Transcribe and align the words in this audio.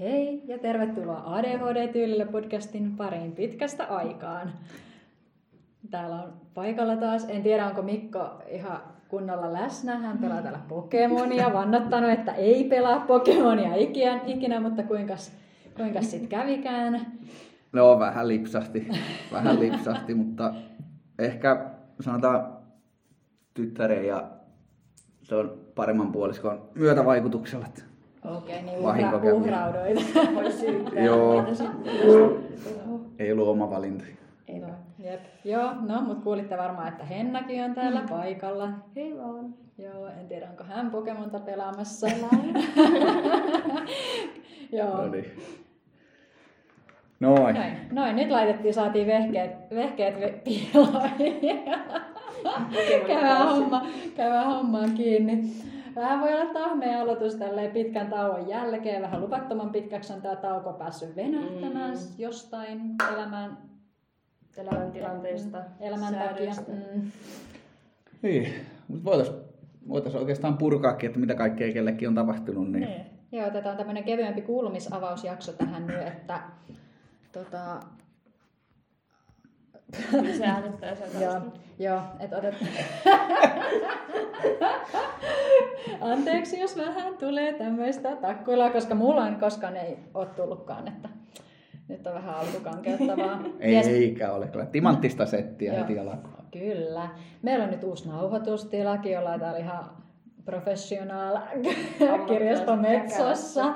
Hei 0.00 0.42
ja 0.46 0.58
tervetuloa 0.58 1.22
ADHD-tyylillä 1.26 2.26
podcastin 2.26 2.96
pariin 2.96 3.32
pitkästä 3.32 3.84
aikaan. 3.84 4.52
Täällä 5.90 6.16
on 6.16 6.32
paikalla 6.54 6.96
taas, 6.96 7.26
en 7.28 7.42
tiedä 7.42 7.66
onko 7.66 7.82
Mikko 7.82 8.42
ihan 8.48 8.80
kunnolla 9.08 9.52
läsnä. 9.52 9.98
Hän 9.98 10.18
pelaa 10.18 10.42
täällä 10.42 10.60
Pokemonia, 10.68 11.52
vannottanut, 11.52 12.10
että 12.10 12.32
ei 12.32 12.64
pelaa 12.64 13.00
Pokemonia 13.00 13.74
ikinä, 13.74 14.20
ikinä 14.26 14.60
mutta 14.60 14.82
kuinkas, 14.82 15.32
kuinkas 15.76 16.10
sitten 16.10 16.28
kävikään? 16.28 17.06
No 17.72 17.98
vähän 17.98 18.28
lipsahti, 18.28 18.88
vähän 19.32 19.60
lipsahti, 19.60 20.14
mutta 20.14 20.54
ehkä 21.18 21.70
sanotaan 22.00 22.56
tyttären 23.54 24.06
ja 24.06 24.30
se 25.22 25.34
on 25.34 25.58
paremman 25.74 26.12
puoliskon 26.12 26.62
myötävaikutuksella. 26.74 27.66
Okei, 28.24 28.62
niin 28.62 28.78
uhra. 28.78 29.72
Voi 30.34 30.52
syyttää. 30.52 31.04
Joo. 31.04 31.44
Ei 33.18 33.32
ollut 33.32 33.48
oma 33.48 33.70
valinta. 33.70 34.04
Eipä. 34.48 34.66
Jep. 34.98 35.20
Joo, 35.44 35.70
no, 35.80 36.00
mutta 36.00 36.24
kuulitte 36.24 36.56
varmaan, 36.56 36.88
että 36.88 37.04
Hennakin 37.04 37.64
on 37.64 37.74
täällä 37.74 38.02
paikalla. 38.08 38.68
Hei 38.96 39.18
vaan. 39.18 39.54
Joo, 39.78 40.06
en 40.06 40.28
tiedä 40.28 40.50
onko 40.50 40.64
hän 40.64 40.90
Pokemonta 40.90 41.40
pelaamassa. 41.40 42.06
Joo. 44.72 44.96
No 44.96 45.08
niin. 45.08 45.24
Noin. 47.20 47.54
Noin, 47.54 47.72
noin, 47.92 48.16
nyt 48.16 48.30
laitettiin, 48.30 48.74
saatiin 48.74 49.06
vehkeet, 49.06 49.50
vehkeet 49.74 50.14
ve- 50.16 50.38
piiloihin. 50.44 51.40
käydään, 53.06 53.48
homma, 53.48 53.86
hommaan 54.46 54.90
kiinni. 54.90 55.44
Vähän 55.96 56.20
voi 56.20 56.34
olla 56.34 56.52
tahmea 56.52 57.00
aloitus 57.00 57.34
tälleen 57.34 57.70
pitkän 57.70 58.10
tauon 58.10 58.48
jälkeen. 58.48 59.02
Vähän 59.02 59.20
lupattoman 59.20 59.70
pitkäksi 59.70 60.12
on 60.12 60.22
tämä 60.22 60.36
tauko 60.36 60.72
päässyt 60.72 61.16
venähtämään 61.16 61.90
Mm. 61.94 61.98
jostain 62.18 62.80
elämän, 63.12 63.58
Elämäntilanteesta, 64.56 65.58
elämän 65.80 66.14
takia. 66.14 66.52
Mm. 66.68 67.10
Niin, 68.22 68.52
mutta 68.88 69.04
voitaisiin 69.04 69.38
voitais 69.88 70.14
oikeastaan 70.14 70.58
purkaakin, 70.58 71.06
että 71.06 71.20
mitä 71.20 71.34
kaikkea 71.34 71.72
kellekin 71.72 72.08
on 72.08 72.14
tapahtunut. 72.14 72.72
Niin. 72.72 72.80
Niin. 72.88 73.04
Joo, 73.32 73.46
otetaan 73.46 73.76
tämmöinen 73.76 74.04
kevyempi 74.04 74.42
kuulumisavausjakso 74.42 75.52
tähän 75.52 75.86
nyt, 75.86 76.02
että 76.06 76.40
tota, 77.32 77.80
Se 80.36 80.44
äänettää 80.54 80.94
sen 80.94 81.22
Joo, 81.22 81.40
joo 81.78 82.00
että 82.20 82.36
otet... 82.36 82.54
Anteeksi, 86.00 86.60
jos 86.60 86.76
vähän 86.76 87.14
tulee 87.14 87.52
tämmöistä 87.52 88.16
takkuilua, 88.16 88.70
koska 88.70 88.94
mulla 88.94 89.22
on 89.22 89.36
koskaan 89.36 89.76
ei 89.76 89.98
ole 90.14 90.26
tullutkaan, 90.26 90.88
että 90.88 91.08
nyt 91.88 92.06
on 92.06 92.14
vähän 92.14 92.34
alkukankeuttavaa. 92.34 93.40
Eikä 93.60 94.32
ole 94.32 94.48
kyllä. 94.48 94.66
Timanttista 94.66 95.26
settiä 95.26 95.72
heti 95.72 95.98
alkuun. 95.98 96.34
Kyllä. 96.50 97.08
Meillä 97.42 97.64
on 97.64 97.70
nyt 97.70 97.84
uusi 97.84 98.08
nauhoitustilakin, 98.08 99.12
jolla 99.12 99.38
täällä 99.38 99.58
ihan 99.58 100.03
professional 100.44 101.38
kirjasto 102.28 102.76
Metsossa, 102.76 103.74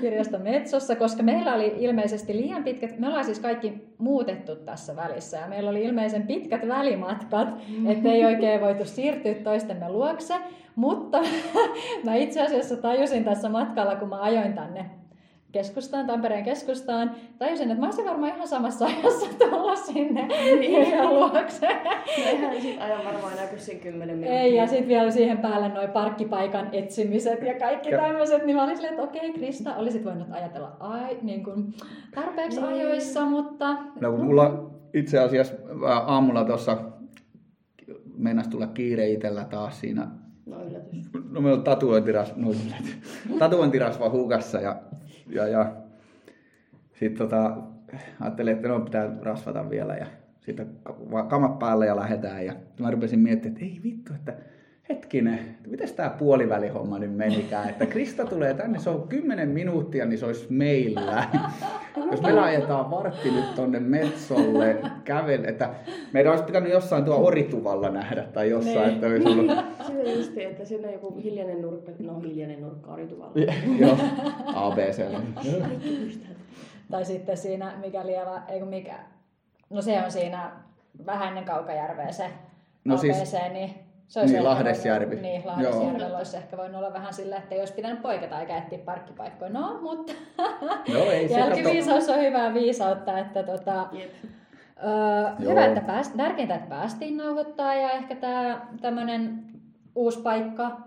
kirjasto 0.00 0.38
Metsossa, 0.38 0.96
koska 0.96 1.22
meillä 1.22 1.54
oli 1.54 1.74
ilmeisesti 1.78 2.36
liian 2.36 2.64
pitkät, 2.64 2.98
me 2.98 3.06
ollaan 3.06 3.24
siis 3.24 3.40
kaikki 3.40 3.88
muutettu 3.98 4.56
tässä 4.56 4.96
välissä 4.96 5.36
ja 5.36 5.48
meillä 5.48 5.70
oli 5.70 5.84
ilmeisen 5.84 6.26
pitkät 6.26 6.68
välimatkat, 6.68 7.48
ettei 7.88 8.24
oikein 8.24 8.60
voitu 8.60 8.84
siirtyä 8.84 9.34
toistemme 9.34 9.88
luokse, 9.88 10.34
mutta 10.76 11.18
mä 12.04 12.14
itse 12.14 12.42
asiassa 12.42 12.76
tajusin 12.76 13.24
tässä 13.24 13.48
matkalla, 13.48 13.96
kun 13.96 14.08
mä 14.08 14.22
ajoin 14.22 14.52
tänne 14.52 15.01
keskustaan, 15.52 16.06
Tampereen 16.06 16.44
keskustaan, 16.44 17.10
tajusin, 17.38 17.68
että 17.70 17.80
mä 17.80 17.86
olisin 17.86 18.04
varmaan 18.04 18.32
ihan 18.34 18.48
samassa 18.48 18.84
ajassa 18.86 19.26
tulla 19.38 19.76
sinne 19.76 20.28
kirjan 20.60 21.14
luokse. 21.14 21.68
Eihän 22.26 22.60
sit 22.62 22.80
ajan 22.80 23.04
varmaan 23.04 23.36
näky 23.36 23.58
sen 23.58 23.80
kymmenen 23.80 24.16
minuuttia. 24.16 24.40
Ei, 24.40 24.54
ja 24.54 24.66
sitten 24.66 24.88
vielä 24.88 25.10
siihen 25.10 25.38
päälle 25.38 25.68
noin 25.68 25.90
parkkipaikan 25.90 26.68
etsimiset 26.72 27.42
ja 27.42 27.54
kaikki 27.58 27.90
Ja- 27.90 27.98
tämmöiset, 28.00 28.46
niin 28.46 28.56
mä 28.56 28.64
olin 28.64 28.76
silleen, 28.76 28.94
että 28.94 29.04
okei, 29.06 29.32
Krista, 29.32 29.76
olisit 29.76 30.04
voinut 30.04 30.28
ajatella 30.30 30.76
ai, 30.80 31.18
niin 31.22 31.44
kuin 31.44 31.74
tarpeeksi 32.14 32.60
Niin. 32.60 32.72
ajoissa, 32.72 33.24
mutta... 33.24 33.76
No 34.00 34.10
kun 34.10 34.24
mulla 34.24 34.70
itse 34.94 35.18
asiassa 35.18 35.54
aamulla 36.06 36.44
tuossa 36.44 36.76
meinas 38.16 38.48
tulla 38.48 38.66
kiire 38.66 39.08
itsellä 39.10 39.44
taas 39.44 39.80
siinä. 39.80 40.06
No 40.46 40.56
yllätys. 40.64 41.10
No 41.30 41.40
meillä 41.40 41.58
on 41.58 41.64
tatuointiras, 41.64 42.36
no, 42.36 42.50
yllätys. 42.50 42.98
tatuointirasva 43.38 44.10
hukassa 44.10 44.60
ja, 44.60 44.76
ja, 45.34 45.48
ja 45.48 45.72
sitten 46.92 47.18
tota, 47.18 47.56
ajattelin, 48.20 48.56
että 48.56 48.68
no 48.68 48.80
pitää 48.80 49.10
rasvata 49.22 49.70
vielä 49.70 49.94
ja 49.94 50.06
sitten 50.40 50.70
ka- 51.10 51.24
kamat 51.24 51.58
päälle 51.58 51.86
ja 51.86 51.96
lähdetään. 51.96 52.46
Ja 52.46 52.54
mä 52.80 52.90
rupesin 52.90 53.18
miettimään, 53.18 53.62
että 53.62 53.64
ei 53.64 53.80
vittu, 53.82 54.14
että 54.14 54.34
hetkinen, 54.92 55.56
mitäs 55.66 55.92
tää 55.92 56.10
puolivälihomma 56.10 56.98
nyt 56.98 57.16
menikään, 57.16 57.68
että 57.68 57.86
Krista 57.86 58.24
tulee 58.24 58.54
tänne, 58.54 58.78
se 58.78 58.90
on 58.90 59.08
10 59.08 59.48
minuuttia, 59.48 60.06
niin 60.06 60.18
se 60.18 60.26
olisi 60.26 60.46
meillä. 60.50 61.24
Jos 62.10 62.22
me 62.22 62.40
ajetaan 62.40 62.90
vartti 62.90 63.30
nyt 63.30 63.54
tonne 63.54 63.80
Metsolle 63.80 64.76
kävel, 65.04 65.44
että 65.44 65.70
meidän 66.12 66.30
olisi 66.32 66.44
pitänyt 66.44 66.72
jossain 66.72 67.04
tuo 67.04 67.16
Orituvalla 67.16 67.90
nähdä 67.90 68.22
tai 68.22 68.50
jossain, 68.50 68.76
Niin. 68.78 68.94
että 68.94 69.06
olisi 69.06 69.28
ollut 69.28 69.50
Sitä 69.86 70.10
justi, 70.10 70.44
että 70.44 70.64
siinä 70.64 70.88
on 70.88 70.92
joku 70.94 71.16
hiljainen 71.16 71.62
nurkka, 71.62 71.92
no 71.98 72.20
hiljainen 72.20 72.60
nurkka 72.62 72.92
Arituvalla. 72.92 73.32
Joo, 73.78 73.96
ABC. 74.54 75.02
Tai 76.90 77.04
sitten 77.04 77.36
siinä, 77.36 77.72
mikä 77.80 78.06
lieva, 78.06 78.42
ei 78.48 78.62
mikä... 78.64 78.94
No 79.70 79.82
se 79.82 80.02
on 80.04 80.10
siinä 80.12 80.50
vähän 81.06 81.28
ennen 81.28 81.44
Kaukajärveä 81.44 82.12
se 82.12 82.24
No 82.84 82.94
ABC, 82.94 83.00
siis- 83.14 83.32
niin... 83.52 83.70
Se 84.08 84.20
olisi 84.20 84.34
niin, 84.34 84.44
Lahdesjärvi. 84.44 85.16
Niin, 85.16 85.42
Joo. 85.42 85.52
Lahdesjärvellä 85.54 86.18
olisi 86.18 86.36
ehkä 86.36 86.56
voinut 86.56 86.76
olla 86.76 86.92
vähän 86.92 87.14
sillä, 87.14 87.36
että 87.36 87.54
olisi 87.54 87.72
pitänyt 87.72 88.02
poiketa 88.02 88.40
eikä 88.40 88.58
etsiä 88.58 88.78
parkkipaikkoja. 88.78 89.50
No, 89.50 89.78
mutta 89.82 90.12
Joo, 90.92 91.10
ei 91.10 91.28
se 91.28 91.38
jälkiviisaus 91.38 92.08
on 92.08 92.20
hyvää 92.20 92.54
viisautta, 92.54 93.18
että 93.18 93.42
tota. 93.42 93.88
Öö, 94.84 95.30
Joo. 95.38 95.50
hyvä, 95.50 95.66
että 95.66 95.80
pääst, 95.80 96.16
tärkeintä, 96.16 96.54
että 96.54 96.68
päästiin 96.68 97.16
nauhoittaa 97.16 97.74
ja 97.74 97.90
ehkä 97.90 98.14
tämä 98.14 98.66
tämmöinen 98.80 99.44
uusi 99.94 100.22
paikka 100.22 100.80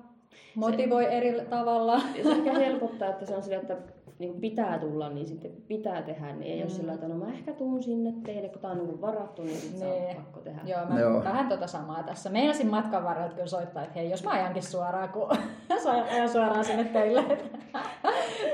motivoi 0.56 1.14
eri 1.14 1.42
tavalla. 1.50 2.02
Ja 2.16 2.24
se 2.24 2.32
ehkä 2.32 2.54
helpottaa, 2.54 3.10
että 3.10 3.26
se 3.26 3.36
on 3.36 3.44
sillä, 3.44 3.58
että 3.58 3.78
niin 4.20 4.42
pitää 4.42 4.80
tulla, 4.80 5.10
niin 5.10 5.28
sitten 5.28 5.52
pitää 5.68 6.02
tehdä. 6.02 6.32
Niin 6.34 6.52
ei 6.52 6.58
mm. 6.58 6.62
ole 6.62 6.70
sillä, 6.70 6.94
että 6.94 7.08
no 7.08 7.16
mä 7.16 7.34
ehkä 7.34 7.54
tuun 7.54 7.84
sinne 7.84 8.14
teille, 8.26 8.50
kun 8.50 8.62
tää 8.62 8.72
on 8.72 8.78
niin 8.78 9.02
varattu, 9.02 9.44
niin 9.44 9.58
sitten 9.58 9.80
se 9.80 9.86
Niin. 9.86 10.10
on 10.10 10.16
pakko 10.16 10.40
tehdä. 10.40 10.62
Joo, 10.66 10.86
mä 10.90 11.00
Joo. 11.00 11.24
vähän 11.24 11.50
tota 11.50 11.68
samaa 11.68 12.04
tässä. 12.04 12.30
Meinasin 12.30 12.68
matkan 12.70 13.04
varrella 13.04 13.34
kyllä 13.34 13.48
soittaa, 13.48 13.84
että 13.84 14.00
hei, 14.00 14.10
jos 14.10 14.24
mä 14.24 14.32
ajankin 14.32 14.64
suoraan, 14.64 15.10
kun 15.10 15.30
ajan 16.14 16.30
suoraan 16.30 16.66
sinne 16.66 16.84
teille. 16.84 17.24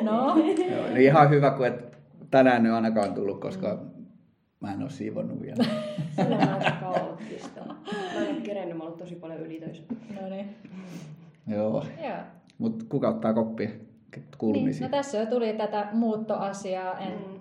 no, 0.01 0.11
Joo, 0.71 0.87
niin 0.87 1.01
ihan 1.01 1.29
hyvä, 1.29 1.51
kun 1.51 1.67
et 1.67 1.97
tänään 2.31 2.63
nyt 2.63 2.73
ainakaan 2.73 3.13
tullut, 3.13 3.41
koska 3.41 3.79
mä 4.59 4.73
en 4.73 4.81
ole 4.81 4.89
siivonnut 4.89 5.41
vielä. 5.41 5.63
Se 6.15 6.21
on 6.21 6.33
aika 6.49 6.71
kaoottista. 6.79 7.61
Mä 8.15 8.25
en 8.27 8.35
ole 8.35 8.41
kerennyt, 8.43 8.77
mä 8.77 8.83
oon 8.83 8.87
ollut 8.91 8.99
tosi 9.03 9.15
paljon 9.15 9.39
ylitöissä. 9.39 9.83
no 10.21 10.29
niin. 10.29 10.55
Joo, 11.47 11.85
Joo. 12.03 12.17
mutta 12.57 12.85
kuka 12.89 13.09
ottaa 13.09 13.33
koppia 13.33 13.69
Niin, 14.19 14.25
kuulumisiin? 14.37 14.83
no 14.83 14.97
tässä 14.97 15.17
jo 15.17 15.25
tuli 15.25 15.53
tätä 15.53 15.87
muuttoasiaa. 15.93 16.99
En, 16.99 17.11
Mm. 17.11 17.39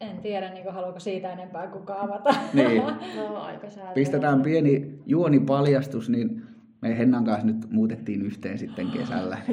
en 0.00 0.18
tiedä, 0.18 0.50
niin 0.50 0.72
haluaako 0.72 1.00
siitä 1.00 1.32
enempää 1.32 1.66
kukaan 1.66 2.00
avata. 2.10 2.30
Niin, 2.54 2.82
No 3.16 3.36
aika 3.42 3.66
pistetään 3.94 4.42
pieni 4.42 4.98
juonipaljastus, 5.06 6.08
niin 6.08 6.42
me 6.80 6.98
Hennan 6.98 7.24
kanssa 7.24 7.46
nyt 7.46 7.70
muutettiin 7.70 8.22
yhteen 8.22 8.58
sitten 8.58 8.86
kesällä. 8.90 9.38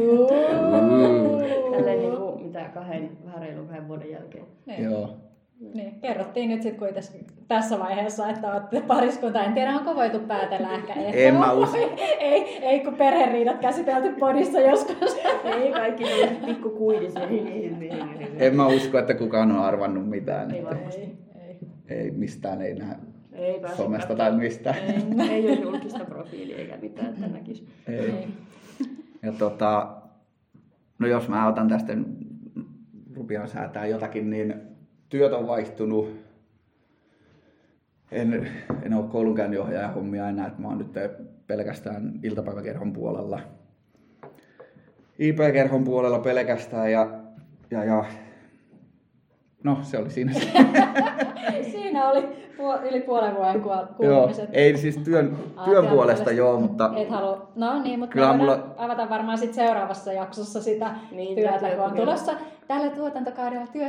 Tälleen 1.71 1.99
niin 1.99 2.17
kuin, 2.17 2.43
mitä 2.43 2.69
kahden, 2.73 3.09
vähän 3.25 3.41
reilun 3.41 3.67
kahden 3.67 3.87
vuoden 3.87 4.11
jälkeen. 4.11 4.45
Niin. 4.65 4.83
Joo. 4.83 5.17
Niin, 5.59 6.01
kerrottiin 6.01 6.49
nyt 6.49 6.61
sitten 6.61 6.79
kuitenkin 6.79 7.27
tässä 7.47 7.79
vaiheessa, 7.79 8.29
että 8.29 8.51
olette 8.51 8.81
pariskunta. 8.81 9.43
En 9.43 9.53
tiedä, 9.53 9.71
onko 9.71 9.95
voitu 9.95 10.19
päätellä 10.19 10.71
ehkä. 10.71 10.93
ehkä 10.93 11.19
En 11.19 11.35
mä 11.35 11.51
usko. 11.51 11.77
ei, 12.19 12.57
ei, 12.61 12.79
kun 12.79 12.95
perheriidat 12.95 13.59
käsitelty 13.59 14.09
podissa 14.19 14.59
joskus. 14.59 15.17
Ei 15.61 15.71
kaikki 15.71 16.03
ne 16.03 16.37
pikku 16.45 16.69
kuidisia. 16.69 17.21
En 18.39 18.55
mä 18.55 18.67
usko, 18.67 18.97
että 18.97 19.13
kukaan 19.13 19.51
on 19.51 19.59
arvannut 19.59 20.09
mitään. 20.09 20.51
Ei 20.51 20.59
Että 20.59 20.75
varmasti. 20.75 21.01
ei, 21.01 21.17
ei. 21.89 21.97
ei 21.97 22.11
mistään, 22.11 22.61
ei 22.61 22.73
näe 22.73 22.95
Ei 23.33 23.61
somesta 23.75 24.15
tai 24.15 24.35
mistään. 24.35 24.77
Ei, 24.77 25.29
ei 25.31 25.47
ole 25.51 25.59
julkista 25.59 26.05
profiilia 26.05 26.57
eikä 26.57 26.77
mitään, 26.81 27.07
että 27.07 27.27
näkisi. 27.27 27.67
Ei. 27.87 27.99
ei. 27.99 28.27
Ja 29.23 29.31
tota, 29.31 29.97
no 30.99 31.07
jos 31.07 31.29
mä 31.29 31.47
otan 31.47 31.67
tästä, 31.67 31.93
rupean 33.13 33.47
säätää 33.47 33.85
jotakin, 33.85 34.29
niin 34.29 34.76
työt 35.09 35.33
on 35.33 35.47
vaihtunut. 35.47 36.09
En, 38.11 38.47
en 38.83 38.93
ole 38.93 39.05
koulunkäynninohjaajan 39.11 39.93
hommia 39.93 40.29
enää, 40.29 40.47
että 40.47 40.61
mä 40.61 40.67
oon 40.67 40.77
nyt 40.77 40.91
pelkästään 41.47 42.19
iltapäiväkerhon 42.23 42.93
puolella. 42.93 43.39
IP-kerhon 45.19 45.83
puolella 45.83 46.19
pelkästään 46.19 46.91
ja, 46.91 47.09
ja, 47.71 47.83
ja 47.83 48.05
No, 49.63 49.77
se 49.81 49.97
oli 49.97 50.09
siinä. 50.09 50.31
siinä 51.71 52.09
oli 52.09 52.21
puol- 52.57 52.87
yli 52.89 53.01
puolen 53.01 53.35
vuoden 53.35 53.61
joo, 53.65 53.87
kuulumiset. 53.97 54.49
ei 54.53 54.77
siis 54.77 54.97
työn, 54.97 55.37
työn 55.65 55.87
puolesta 55.87 56.31
joo, 56.31 56.59
mutta 56.59 56.91
Et 56.95 57.09
halua, 57.09 57.51
no 57.55 57.81
niin, 57.83 57.99
mutta 57.99 58.13
Kyllä 58.13 58.31
me 58.31 58.37
mulla- 58.37 58.73
avata 58.77 59.09
varmaan 59.09 59.37
sit 59.37 59.53
seuraavassa 59.53 60.13
jaksossa 60.13 60.61
sitä 60.61 60.91
Niin, 61.11 61.35
työtä, 61.35 61.59
työtä 61.59 61.75
kun 61.75 61.85
on 61.85 61.93
tulossa 61.93 62.31
tällä 62.67 62.89
tuotantokaudella 62.89 63.67
työ, 63.67 63.87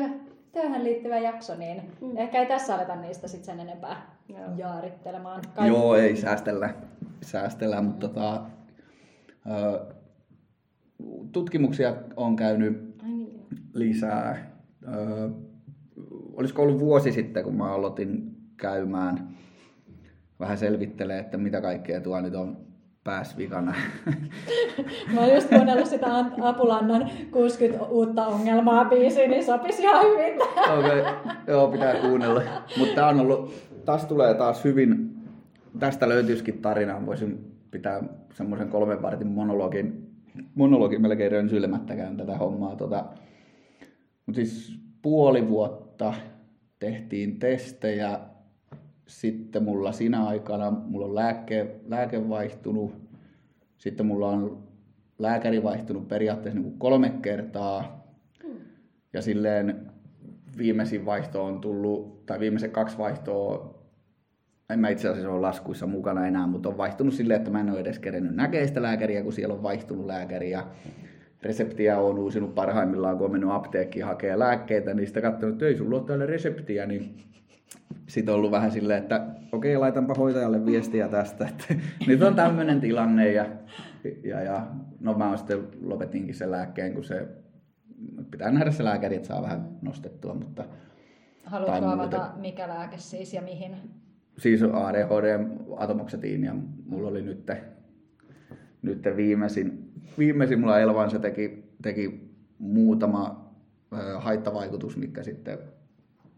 työhön 0.53 0.85
liittyvä 0.85 1.19
jakso, 1.19 1.57
niin 1.57 1.83
mm. 2.01 2.17
ehkä 2.17 2.39
ei 2.39 2.47
tässä 2.47 2.75
aleta 2.75 2.97
niistä 2.97 3.29
sit 3.29 3.45
sen 3.45 3.61
enempää 3.61 4.17
Joo. 4.29 4.41
jaarittelemaan. 4.57 5.43
Joo, 5.67 5.97
ei 5.97 6.17
säästellä, 6.17 6.75
säästellä 7.23 7.83
mutta 7.83 8.09
tota, 8.09 8.43
ö, 9.51 9.95
tutkimuksia 11.33 11.95
on 12.17 12.37
käynyt 12.37 13.03
niin. 13.03 13.47
lisää. 13.75 14.51
Ö, 14.89 15.31
olisiko 16.33 16.63
ollut 16.63 16.81
vuosi 16.81 17.13
sitten, 17.13 17.45
kun 17.45 17.57
mä 17.57 17.73
aloitin 17.73 18.37
käymään 18.57 19.29
vähän 20.41 20.59
selvittelee, 20.59 21.19
että 21.19 21.37
mitä 21.37 21.61
kaikkea 21.61 22.01
tuo 22.01 22.21
nyt 22.21 22.35
on 22.35 22.68
pääsvikana. 23.09 23.75
Mä 25.15 25.21
oon 25.21 25.35
just 25.35 25.49
kuunnellut 25.49 25.87
sitä 25.87 26.07
Apulannan 26.43 27.11
60 27.31 27.85
uutta 27.85 28.27
ongelmaa 28.27 28.85
biisiä, 28.85 29.29
niin 29.29 29.45
sopisi 29.45 29.83
ihan 29.83 30.05
hyvin. 30.05 30.43
Okei, 30.79 31.01
okay. 31.01 31.13
joo, 31.47 31.69
pitää 31.69 31.95
kuunnella. 31.95 32.43
Mutta 32.79 33.07
on 33.07 33.21
ollut, 33.21 33.53
taas 33.85 34.05
tulee 34.05 34.35
taas 34.35 34.65
hyvin, 34.65 35.17
tästä 35.79 36.09
löytyisikin 36.09 36.59
tarina, 36.59 37.07
voisin 37.07 37.53
pitää 37.71 38.03
semmoisen 38.35 38.69
kolmen 38.69 39.03
vartin 39.03 39.29
monologin, 39.29 40.11
monologin 40.55 41.03
melkein 41.03 41.33
rönsyilemättä 41.33 41.97
käyn 41.97 42.17
tätä 42.17 42.37
hommaa. 42.37 42.77
Tota, 42.77 43.05
mutta 44.27 44.37
siis 44.37 44.81
puoli 45.03 45.49
vuotta 45.49 46.15
tehtiin 46.79 47.39
testejä, 47.39 48.21
sitten 49.09 49.63
mulla 49.63 49.93
siinä 49.93 50.27
aikana, 50.27 50.71
mulla 50.71 51.07
on 51.07 51.15
lääke, 51.15 51.81
lääke 51.87 52.29
vaihtunut, 52.29 52.95
sitten 53.77 54.07
mulla 54.07 54.29
on 54.29 54.63
lääkäri 55.19 55.63
vaihtunut 55.63 56.09
periaatteessa 56.09 56.61
niin 56.61 56.71
kuin 56.71 56.79
kolme 56.79 57.13
kertaa, 57.23 58.07
ja 59.13 59.23
silleen 59.23 59.91
viimeisin 60.59 61.07
vaihto 61.07 61.45
on 61.45 61.61
tullut, 61.61 62.27
tai 62.27 62.41
viimeiset 62.41 62.73
kaksi 62.73 62.99
vaihtoa, 62.99 63.79
en 64.71 64.81
mä 64.81 64.89
itse 64.89 65.09
asiassa 65.09 65.31
ole 65.31 65.41
laskuissa 65.41 65.87
mukana 65.87 66.27
enää, 66.27 66.47
mutta 66.47 66.69
on 66.69 66.77
vaihtunut 66.79 67.15
silleen, 67.15 67.39
että 67.39 67.51
mä 67.51 67.61
en 67.61 67.71
ole 67.71 67.81
edes 67.81 67.99
kerennyt 67.99 68.35
näkee 68.35 68.67
sitä 68.67 68.83
lääkäriä, 68.83 69.23
kun 69.23 69.33
siellä 69.33 69.55
on 69.55 69.63
vaihtunut 69.63 70.07
lääkäri. 70.07 70.51
Ja 70.51 70.67
reseptiä 71.43 71.99
on 71.99 72.19
uusinut 72.19 72.55
parhaimmillaan, 72.55 73.19
kun 73.19 73.25
on 73.25 73.33
mennyt 73.33 73.51
apteekkiin 73.51 74.05
hakemaan 74.05 74.39
lääkkeitä, 74.39 74.95
niin 74.95 75.07
sitä 75.07 75.21
katsonut, 75.21 75.55
että 75.55 75.67
ei 75.67 75.77
sulla 75.77 75.97
ole 75.97 76.05
täällä 76.07 76.27
reseptiä, 76.27 76.87
niin 76.87 77.25
sitten 78.07 78.35
on 78.35 78.39
ollut 78.39 78.51
vähän 78.51 78.71
silleen, 78.71 79.03
että 79.03 79.27
okei, 79.53 79.77
laitanpa 79.77 80.15
hoitajalle 80.15 80.67
viestiä 80.67 81.09
tästä, 81.09 81.49
että 81.49 81.75
nyt 82.07 82.23
on 82.23 82.35
tämmöinen 82.35 82.81
tilanne 82.81 83.33
ja, 83.33 83.47
ja, 84.25 84.43
ja 84.43 84.67
no 85.01 85.15
mä 85.15 85.37
sitten 85.37 85.69
lopetinkin 85.83 86.35
sen 86.35 86.51
lääkkeen, 86.51 86.95
kun 86.95 87.05
se 87.05 87.29
pitää 88.31 88.51
nähdä 88.51 88.71
se 88.71 88.85
lääkäri, 88.85 89.17
että 89.17 89.29
saa 89.29 89.43
vähän 89.43 89.69
nostettua, 89.83 90.35
mutta 90.35 90.65
Haluatko 91.45 91.87
avata, 91.87 92.19
muuten. 92.19 92.41
mikä 92.41 92.69
lääke 92.69 92.99
siis 92.99 93.35
ja 93.35 93.43
mihin? 93.43 93.77
siis 94.39 94.63
ADHD, 94.63 95.47
atomoksetiini 95.77 96.47
ja 96.47 96.55
mulla 96.87 97.09
oli 97.09 97.23
nyt, 97.23 97.51
nyt 98.83 99.05
viimeisin, 99.17 99.93
viimeisin 100.19 100.61
mulla 100.61 100.81
Elvan 100.81 101.11
se 101.11 101.19
teki, 101.19 101.65
teki 101.83 102.31
muutama 102.59 103.51
haittavaikutus, 104.19 104.97
mitkä 104.97 105.23
sitten 105.23 105.59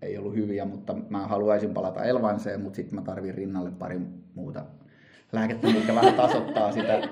ei 0.02 0.19
ollut 0.19 0.35
hyviä, 0.35 0.64
mutta 0.64 0.94
mä 1.08 1.26
haluaisin 1.26 1.75
palata 1.75 2.05
Elvanseen, 2.05 2.61
mutta 2.61 2.76
sitten 2.76 2.94
mä 2.94 3.02
tarvin 3.02 3.35
rinnalle 3.35 3.70
pari 3.79 4.00
muuta 4.35 4.64
lääkettä, 5.32 5.67
mikä 5.67 5.94
vähän 5.94 6.14
tasoittaa 6.14 6.73
sitä. 6.73 7.00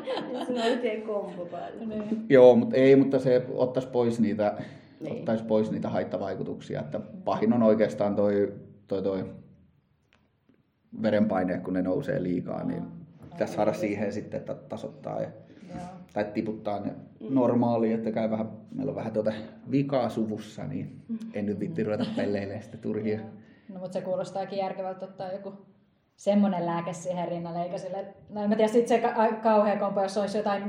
Se 0.47 0.53
on 0.53 0.59
oikein 0.63 1.03
kombo 1.03 1.45
päällä. 1.45 1.85
Niin. 1.87 2.27
Joo, 2.29 2.57
mutta 2.57 2.77
ei, 2.77 2.97
mutta 2.97 3.19
se 3.19 3.47
ottaisi 3.55 3.89
pois 3.89 4.21
niitä, 4.21 4.55
Niin. 5.01 5.13
ottaisi 5.17 5.45
pois 5.45 5.71
niitä 5.71 5.89
haittavaikutuksia. 5.89 6.81
Että 6.81 7.01
pahin 7.25 7.53
on 7.53 7.63
oikeastaan 7.63 8.17
toi, 8.17 8.53
toi, 8.89 9.03
toi 9.03 9.25
verenpaine, 11.03 11.59
kun 11.59 11.75
ne 11.75 11.83
nousee 11.83 12.23
liikaa, 12.23 12.65
niin 12.65 12.83
pitäisi 13.31 13.55
saada 13.55 13.73
siihen 13.73 14.13
sitten, 14.13 14.41
että 14.41 14.55
tasoittaa 14.55 15.21
ja, 15.23 15.29
Joo. 15.29 15.48
Tai 16.25 16.33
tiputtaa 16.35 16.81
ne 16.81 16.91
normaaliin, 17.31 17.95
että 17.95 18.11
käy 18.13 18.31
vähän, 18.31 18.49
meillä 18.75 18.91
on 18.91 18.97
vähän 18.97 19.13
tuota 19.13 19.33
vikaa 19.71 20.09
suvussa, 20.09 20.65
niin 20.65 21.01
en 21.35 21.47
nyt 21.47 21.61
vitti 21.61 21.85
ruveta 21.85 22.05
pelleilemään 22.17 22.63
sitten 22.63 22.81
turhia. 22.81 23.19
No 23.69 23.81
mutta 23.81 23.93
se 23.93 24.01
kuulostaakin 24.01 24.59
järkevältä 24.59 25.05
ottaa 25.05 25.33
joku 25.33 25.53
semmoinen 26.17 26.67
lääke 26.67 26.93
siihen 26.93 27.29
rinnalle, 27.29 27.63
eikä 27.63 27.79
sille, 27.79 28.05
no 28.31 28.43
en 28.43 28.49
mä 28.49 28.57
tiedä, 28.57 28.73
sit 28.73 28.89
se 28.89 28.99
ka- 28.99 29.33
kauhea 29.43 29.77
kompo, 29.77 30.03
jos 30.03 30.17
olisi 30.19 30.39
jotain 30.39 30.63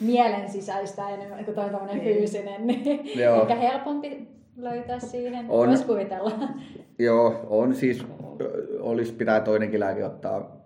mielen 0.00 0.48
sisäistä 0.50 1.08
enemmän 1.08 1.44
kuin 1.44 1.54
toi 1.54 1.70
tommonen 1.70 1.98
Niin. 1.98 2.16
fyysinen, 2.16 2.66
niin 2.66 3.18
Joo. 3.20 3.40
ehkä 3.42 3.54
helpompi 3.54 4.28
löytää 4.56 4.98
siihen. 4.98 5.46
On. 5.48 5.68
Voisi 5.68 5.84
kuvitella. 5.84 6.32
Joo, 6.98 7.46
on 7.50 7.74
siis, 7.74 8.06
olisi 8.80 9.12
pitää 9.12 9.40
toinenkin 9.40 9.80
lääke 9.80 10.04
ottaa, 10.04 10.56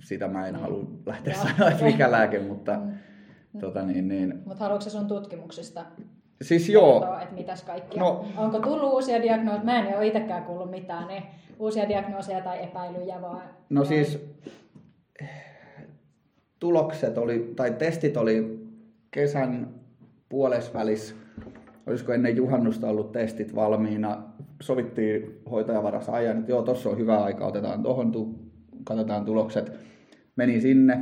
sitä 0.00 0.28
mä 0.28 0.46
en 0.46 0.56
halua 0.56 0.84
lähteä 1.06 1.34
sanoa, 1.34 1.70
että 1.70 1.84
mikä 1.84 2.10
lääke, 2.10 2.38
mutta 2.38 2.78
tota 3.60 3.82
niin, 3.82 4.08
niin. 4.08 4.42
Mutta 4.46 4.64
haluatko 4.64 4.90
sun 4.90 5.06
tutkimuksista 5.06 5.84
Siis 6.42 6.68
joo, 6.68 7.18
että 7.22 7.34
mitäs 7.34 7.62
kaikkia? 7.64 8.02
No. 8.02 8.24
Onko 8.36 8.58
tullut 8.58 8.92
uusia 8.92 9.22
diagnooseja? 9.22 9.64
Mä 9.64 9.78
en 9.88 9.96
ole 9.96 10.06
itsekään 10.06 10.44
kuullut 10.44 10.70
mitään, 10.70 11.08
niin 11.08 11.22
uusia 11.58 11.88
diagnooseja 11.88 12.40
tai 12.40 12.64
epäilyjä 12.64 13.22
vaan. 13.22 13.42
No 13.70 13.80
vai- 13.80 13.86
siis 13.86 14.26
tulokset 16.60 17.18
oli, 17.18 17.52
tai 17.56 17.70
testit 17.70 18.16
oli 18.16 18.66
kesän 19.10 19.74
puolesvälissä, 20.28 21.14
olisiko 21.86 22.12
ennen 22.12 22.36
juhannusta 22.36 22.88
ollut 22.88 23.12
testit 23.12 23.54
valmiina. 23.54 24.22
Sovittiin 24.62 25.40
hoitajavaras 25.50 26.08
ajan, 26.08 26.38
että 26.38 26.52
joo, 26.52 26.62
tuossa 26.62 26.90
on 26.90 26.98
hyvä 26.98 27.24
aika, 27.24 27.46
otetaan 27.46 27.82
tuohon, 27.82 28.12
tu- 28.12 28.38
katsotaan 28.84 29.24
tulokset. 29.24 29.72
Meni 30.36 30.60
sinne, 30.60 31.00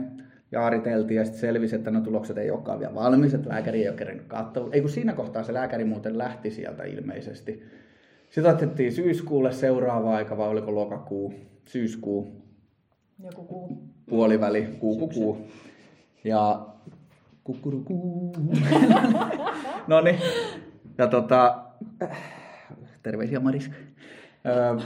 jaariteltiin 0.54 1.18
ja 1.18 1.24
sitten 1.24 1.40
selvisi, 1.40 1.76
että 1.76 1.90
no 1.90 2.00
tulokset 2.00 2.38
ei 2.38 2.50
olekaan 2.50 2.78
vielä 2.78 2.94
valmis, 2.94 3.34
että 3.34 3.48
lääkäri 3.48 3.82
ei 3.82 3.88
ole 3.88 3.96
kerennyt 3.96 4.26
katsoa. 4.26 4.68
Ei 4.72 4.80
kun 4.80 4.90
siinä 4.90 5.12
kohtaa 5.12 5.42
se 5.42 5.54
lääkäri 5.54 5.84
muuten 5.84 6.18
lähti 6.18 6.50
sieltä 6.50 6.84
ilmeisesti. 6.84 7.62
Sitten 8.30 8.52
otettiin 8.54 8.92
syyskuulle 8.92 9.52
seuraava 9.52 10.16
aika, 10.16 10.36
vai 10.36 10.48
oliko 10.48 10.74
lokakuu, 10.74 11.34
syyskuu, 11.64 12.42
Joku 13.24 13.44
kuu. 13.44 13.88
puoliväli, 14.08 14.68
kuukukuu. 14.78 15.46
Ja 16.24 16.66
kukurukuu. 17.44 18.32
no 19.88 20.00
niin. 20.00 20.18
Ja 20.98 21.06
tota, 21.06 21.64
terveisiä 23.02 23.40
Maris. 23.40 23.70
Öö, 24.46 24.76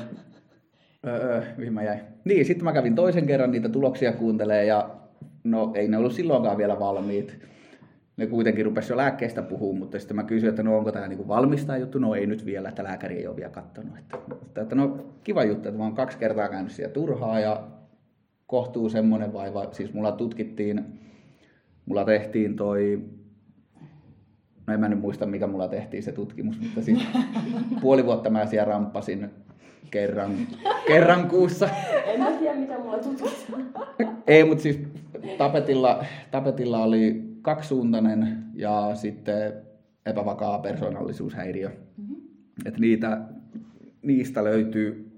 öö, 1.07 1.43
mihin 1.57 1.73
mä 1.73 1.83
jäin? 1.83 2.01
Niin, 2.25 2.45
sitten 2.45 2.65
mä 2.65 2.73
kävin 2.73 2.95
toisen 2.95 3.27
kerran 3.27 3.51
niitä 3.51 3.69
tuloksia 3.69 4.13
kuuntelee 4.13 4.65
ja 4.65 4.91
no 5.45 5.73
ei 5.75 5.89
ne 5.89 5.97
ollut 5.97 6.13
silloinkaan 6.13 6.59
vielä 6.59 6.79
valmiit. 6.79 7.39
Ne 8.17 8.27
kuitenkin 8.27 8.65
rupesi 8.65 8.93
jo 8.93 8.97
lääkkeestä 8.97 9.43
puhumaan, 9.43 9.79
mutta 9.79 9.99
sitten 9.99 10.17
mä 10.17 10.23
kysyin, 10.23 10.51
että 10.51 10.63
no 10.63 10.79
onko 10.79 10.93
tämä 10.93 11.09
niinku 11.09 11.29
valmis 11.29 11.65
tämä 11.65 11.77
juttu? 11.77 11.99
No 11.99 12.15
ei 12.15 12.27
nyt 12.27 12.47
vielä, 12.47 12.69
että 12.69 12.85
lääkäri 12.85 13.17
ei 13.17 13.27
ole 13.27 13.37
vielä 13.37 13.51
katsonut. 13.51 13.99
Että, 13.99 14.19
että, 14.47 14.63
että 14.63 14.75
no 14.75 15.07
kiva 15.25 15.45
juttu, 15.45 15.69
että 15.69 15.79
mä 15.79 15.85
oon 15.85 15.95
kaksi 15.95 16.19
kertaa 16.19 16.49
käynyt 16.49 16.73
siellä 16.73 16.93
turhaa 16.93 17.41
ja 17.41 17.69
kohtuu 18.47 18.89
semmoinen 18.89 19.33
vaiva. 19.33 19.69
Siis 19.73 19.95
mulla 19.95 20.13
tutkittiin, 20.13 20.85
mulla 21.87 22.05
tehtiin 22.05 22.57
toi, 22.57 23.05
no 24.67 24.75
en 24.75 24.81
mä 24.81 24.89
nyt 24.89 25.01
muista 25.01 25.27
mikä 25.27 25.47
mulla 25.47 25.69
tehtiin 25.69 26.03
se 26.03 26.13
tutkimus, 26.13 26.61
mutta 26.61 26.83
siis 26.83 27.07
puoli 27.81 28.05
vuotta 28.05 28.31
mä 28.31 28.47
siellä 28.47 28.73
ramppasin 28.73 29.31
kerran, 29.91 30.37
kerran 30.87 31.29
kuussa. 31.29 31.69
En 32.07 32.21
mä 32.21 32.31
tiedä, 32.31 32.55
mitä 32.55 32.79
mulla 32.79 32.99
tutkitaan. 32.99 33.69
Ei, 34.27 34.45
mutta 34.45 34.63
siis 34.63 34.79
tapetilla, 35.39 36.05
tapetilla 36.31 36.83
oli 36.83 37.23
kaksisuuntainen 37.43 38.45
ja 38.55 38.91
sitten 38.95 39.53
epävakaa 40.07 40.59
persoonallisuushäiriö. 40.59 41.71
Et 42.65 42.79
niitä, 42.79 43.21
niistä 44.03 44.45
löytyy 44.45 45.09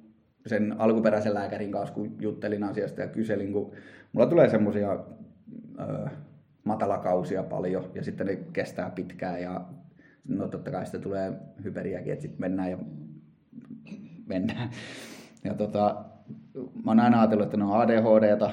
sen 0.46 0.74
alkuperäisen 0.78 1.34
lääkärin 1.34 1.72
kanssa, 1.72 1.94
kun 1.94 2.16
juttelin 2.20 2.64
asiasta 2.64 3.00
ja 3.00 3.08
kyselin, 3.08 3.52
kun 3.52 3.72
mulla 4.12 4.26
tulee 4.26 4.48
semmoisia 4.48 4.98
matalakausia 6.64 7.42
paljon 7.42 7.90
ja 7.94 8.04
sitten 8.04 8.26
ne 8.26 8.38
kestää 8.52 8.90
pitkään 8.90 9.42
ja 9.42 9.64
no 10.28 10.48
totta 10.48 10.70
kai 10.70 10.84
sitten 10.84 11.00
tulee 11.00 11.32
hyperiäkin, 11.64 12.12
että 12.12 12.22
sitten 12.22 12.40
mennään 12.40 12.70
ja 12.70 12.78
mennään. 14.30 14.70
Ja 15.44 15.54
tota, 15.54 16.04
mä 16.54 16.90
oon 16.90 17.00
aina 17.00 17.20
ajatellut, 17.20 17.44
että 17.44 17.56
ne 17.56 17.64
on 17.64 17.80
ADHDta, 17.80 18.50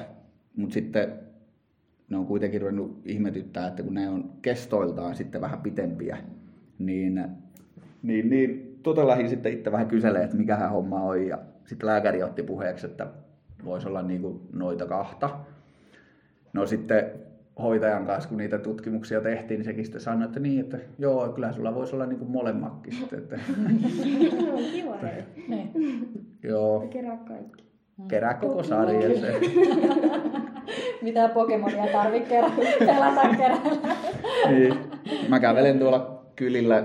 mutta 0.55 0.73
sitten 0.73 1.13
ne 2.09 2.17
on 2.17 2.25
kuitenkin 2.25 2.61
ruvennut 2.61 3.01
ihmetyttää, 3.05 3.67
että 3.67 3.83
kun 3.83 3.93
ne 3.93 4.09
on 4.09 4.31
kestoiltaan 4.41 5.15
sitten 5.15 5.41
vähän 5.41 5.61
pitempiä, 5.61 6.17
niin, 6.79 7.25
niin, 8.03 8.29
niin 8.29 8.79
tota 8.83 9.07
lähdin 9.07 9.29
sitten 9.29 9.53
itse 9.53 9.71
vähän 9.71 9.87
kyselemään, 9.87 10.25
että 10.25 10.37
mikähän 10.37 10.71
homma 10.71 11.01
on. 11.01 11.27
Ja 11.27 11.37
sitten 11.65 11.87
lääkäri 11.87 12.23
otti 12.23 12.43
puheeksi, 12.43 12.85
että 12.85 13.07
voisi 13.65 13.87
olla 13.87 14.01
niin 14.01 14.21
kuin 14.21 14.39
noita 14.53 14.85
kahta. 14.85 15.29
No 16.53 16.65
sitten 16.65 17.11
hoitajan 17.61 18.05
kanssa, 18.05 18.29
kun 18.29 18.37
niitä 18.37 18.57
tutkimuksia 18.59 19.21
tehtiin, 19.21 19.57
niin 19.57 19.65
sekin 19.65 19.85
sitten 19.85 20.01
sanoi, 20.01 20.25
että 20.25 20.39
niin, 20.39 20.59
että 20.59 20.77
joo, 20.99 21.29
kyllä 21.29 21.51
sulla 21.53 21.75
voisi 21.75 21.95
olla 21.95 22.05
niin 22.05 22.19
kuin 22.19 22.31
molemmatkin 22.31 22.93
sitten. 22.93 23.19
Että, 23.19 23.39
Kiva. 24.71 24.95
Niin. 25.47 25.71
joo, 26.43 26.79
Kerää 26.79 27.17
kaikki. 27.17 27.63
kerää 28.07 28.33
koko 28.33 28.63
sarjan 28.63 29.19
se. 29.19 29.39
Mitä 31.01 31.29
Pokemonia 31.29 31.87
tarvitse 31.91 32.29
kerran 32.29 32.51
pelata 32.79 33.21
kerralla. 33.37 33.95
niin. 34.49 34.73
Mä 35.29 35.39
kävelen 35.39 35.79
tuolla 35.79 36.25
kylillä 36.35 36.83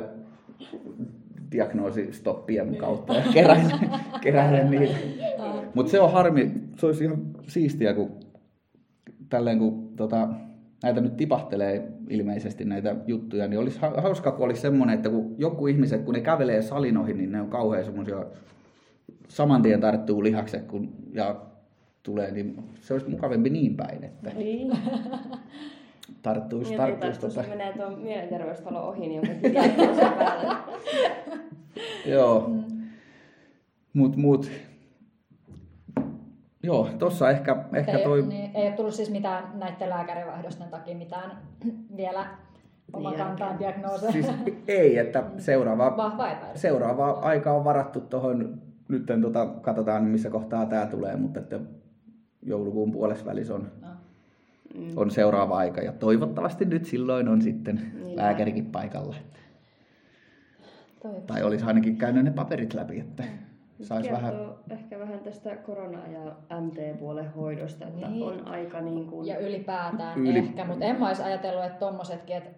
diagnoosistoppien 1.52 2.76
kautta 2.76 3.14
ja 3.14 3.22
keräilen, 3.32 3.90
keräilen 4.20 4.70
niitä. 4.70 4.94
Mutta 5.74 5.90
se 5.92 6.00
on 6.00 6.12
harmi, 6.12 6.50
se 6.76 6.86
olisi 6.86 7.04
ihan 7.04 7.18
siistiä, 7.46 7.94
kun 7.94 8.10
tälleen 9.28 9.58
kun 9.58 9.92
tota, 9.96 10.28
näitä 10.82 11.00
nyt 11.00 11.16
tipahtelee 11.16 11.88
ilmeisesti 12.08 12.64
näitä 12.64 12.96
juttuja, 13.06 13.48
niin 13.48 13.60
olisi 13.60 13.78
ha- 13.80 14.00
hauska, 14.00 14.32
kun 14.32 14.44
olisi 14.44 14.60
semmoinen, 14.60 14.94
että 14.96 15.08
kun 15.10 15.34
joku 15.38 15.66
ihmiset, 15.66 16.02
kun 16.02 16.14
ne 16.14 16.20
kävelee 16.20 16.62
salin 16.62 16.96
ohi, 16.96 17.14
niin 17.14 17.32
ne 17.32 17.40
on 17.40 17.50
kauhean 17.50 17.84
semmoisia, 17.84 18.24
saman 19.28 19.62
tien 19.62 19.80
tarttuu 19.80 20.22
lihakset 20.22 20.64
kun, 20.66 20.92
ja 21.12 21.36
tulee, 22.02 22.30
niin 22.30 22.56
se 22.80 22.94
olisi 22.94 23.10
mukavampi 23.10 23.50
niin 23.50 23.76
päin, 23.76 24.04
että 24.04 24.30
Niin. 24.30 24.72
tarttuisi, 26.22 26.70
Niin, 26.70 26.78
tarttuisi 26.78 27.38
jos 27.38 27.48
menee 27.48 27.72
tuon 27.72 27.98
mielenterveystalon 27.98 28.82
ohi, 28.82 29.08
niin 29.08 29.22
päällä. 29.54 30.56
Joo. 32.14 32.50
Mut, 33.92 34.16
mut. 34.16 34.50
Joo, 36.62 36.88
tossa 36.98 37.30
ehkä, 37.30 37.64
ehkä 37.72 37.92
ei, 37.92 38.04
toi... 38.04 38.22
niin, 38.22 38.50
ei 38.56 38.66
ole 38.68 38.76
tullut 38.76 38.94
siis 38.94 39.10
mitään 39.10 39.44
näiden 39.54 39.90
lääkärivaihdosten 39.90 40.68
takia 40.68 40.96
mitään 40.96 41.38
vielä 41.96 42.26
omakantaan 42.92 43.58
diagnooseja. 43.58 44.12
Siis 44.12 44.26
ei, 44.68 44.98
että 44.98 45.22
seuraava, 45.38 45.96
seuraava 46.54 47.10
aika 47.10 47.52
on 47.52 47.64
varattu 47.64 48.00
tuohon, 48.00 48.62
nyt 48.88 49.06
tota, 49.22 49.46
katsotaan 49.46 50.04
missä 50.04 50.30
kohtaa 50.30 50.66
tämä 50.66 50.86
tulee, 50.86 51.16
mutta 51.16 51.40
että 51.40 51.60
joulukuun 52.42 52.92
puolessa 52.92 53.26
välissä 53.26 53.54
on, 53.54 53.70
No. 53.82 53.88
on 54.96 55.10
seuraava 55.10 55.56
aika 55.56 55.80
ja 55.80 55.92
toivottavasti 55.92 56.64
nyt 56.64 56.84
silloin 56.84 57.28
on 57.28 57.42
sitten 57.42 57.92
Niin. 58.04 58.16
lääkärikin 58.16 58.66
paikalla. 58.66 59.16
Toivottavasti. 61.02 61.26
Tai 61.26 61.42
olisi 61.42 61.64
ainakin 61.64 61.96
käynyt 61.96 62.24
ne 62.24 62.30
paperit 62.30 62.74
läpi, 62.74 63.00
että 63.00 63.22
saisi 63.22 63.51
Kertoo 63.88 64.12
vähän... 64.12 64.34
ehkä 64.70 64.98
vähän 64.98 65.20
tästä 65.20 65.56
korona- 65.56 66.06
ja 66.06 66.60
MT-puolen 66.60 67.32
hoidosta, 67.34 67.86
että 67.86 68.08
Niin. 68.08 68.22
on 68.22 68.46
aika 68.48 68.80
niin 68.80 69.06
kuin... 69.06 69.26
Ja 69.28 69.38
ylipäätään 69.38 70.18
Yli- 70.18 70.30
Yli... 70.30 70.38
ehkä, 70.38 70.64
mutta 70.64 70.84
en 70.84 71.00
mä 71.00 71.08
olisi 71.08 71.22
ajatellut, 71.22 71.64
että 71.64 71.78
tommosetkin, 71.78 72.36
että 72.36 72.50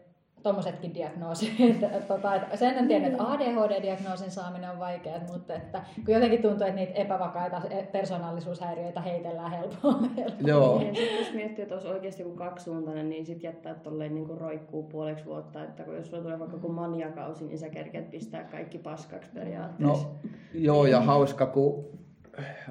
tommosetkin 0.44 0.94
diagnoosit. 0.94 1.52
että, 1.70 2.00
tota, 2.08 2.34
että 2.34 2.56
sen 2.56 2.74
en 2.74 2.88
tiedä, 2.88 3.06
että 3.06 3.22
ADHD-diagnoosin 3.22 4.30
saaminen 4.30 4.70
on 4.70 4.78
vaikeaa, 4.78 5.20
mutta 5.32 5.54
että, 5.54 5.82
kun 6.04 6.14
jotenkin 6.14 6.42
tuntuu, 6.42 6.66
että 6.66 6.80
niitä 6.80 6.92
epävakaita 6.92 7.62
persoonallisuushäiriöitä 7.92 9.00
heitellään 9.00 9.50
helpommin. 9.50 10.26
Joo, 10.46 10.78
Niin, 10.78 10.96
sit 10.96 11.18
jos 11.18 11.32
miettii, 11.34 11.62
että 11.62 11.74
olisi 11.74 11.88
oikeasti 11.88 12.22
joku 12.22 12.34
kaksisuuntainen, 12.34 13.08
niin 13.08 13.26
sit 13.26 13.42
jättää 13.42 13.74
tolleen 13.74 14.14
niin 14.14 14.26
kuin 14.26 14.40
roikkuu 14.40 14.82
puoleksi 14.82 15.24
vuotta, 15.24 15.64
että 15.64 15.82
kun 15.82 15.96
jos 15.96 16.10
sulla 16.10 16.22
tulee 16.22 16.38
vaikka 16.38 16.56
joku 16.56 16.68
maniakausi, 16.68 17.44
niin 17.44 17.58
sä 17.58 17.68
kerkeät 17.68 18.10
pistää 18.10 18.44
kaikki 18.44 18.78
paskaksi 18.78 19.30
periaatteessa. 19.34 20.08
No 20.08 20.14
joo, 20.54 20.86
ja 20.86 21.00
hauska, 21.00 21.46
kun 21.46 21.84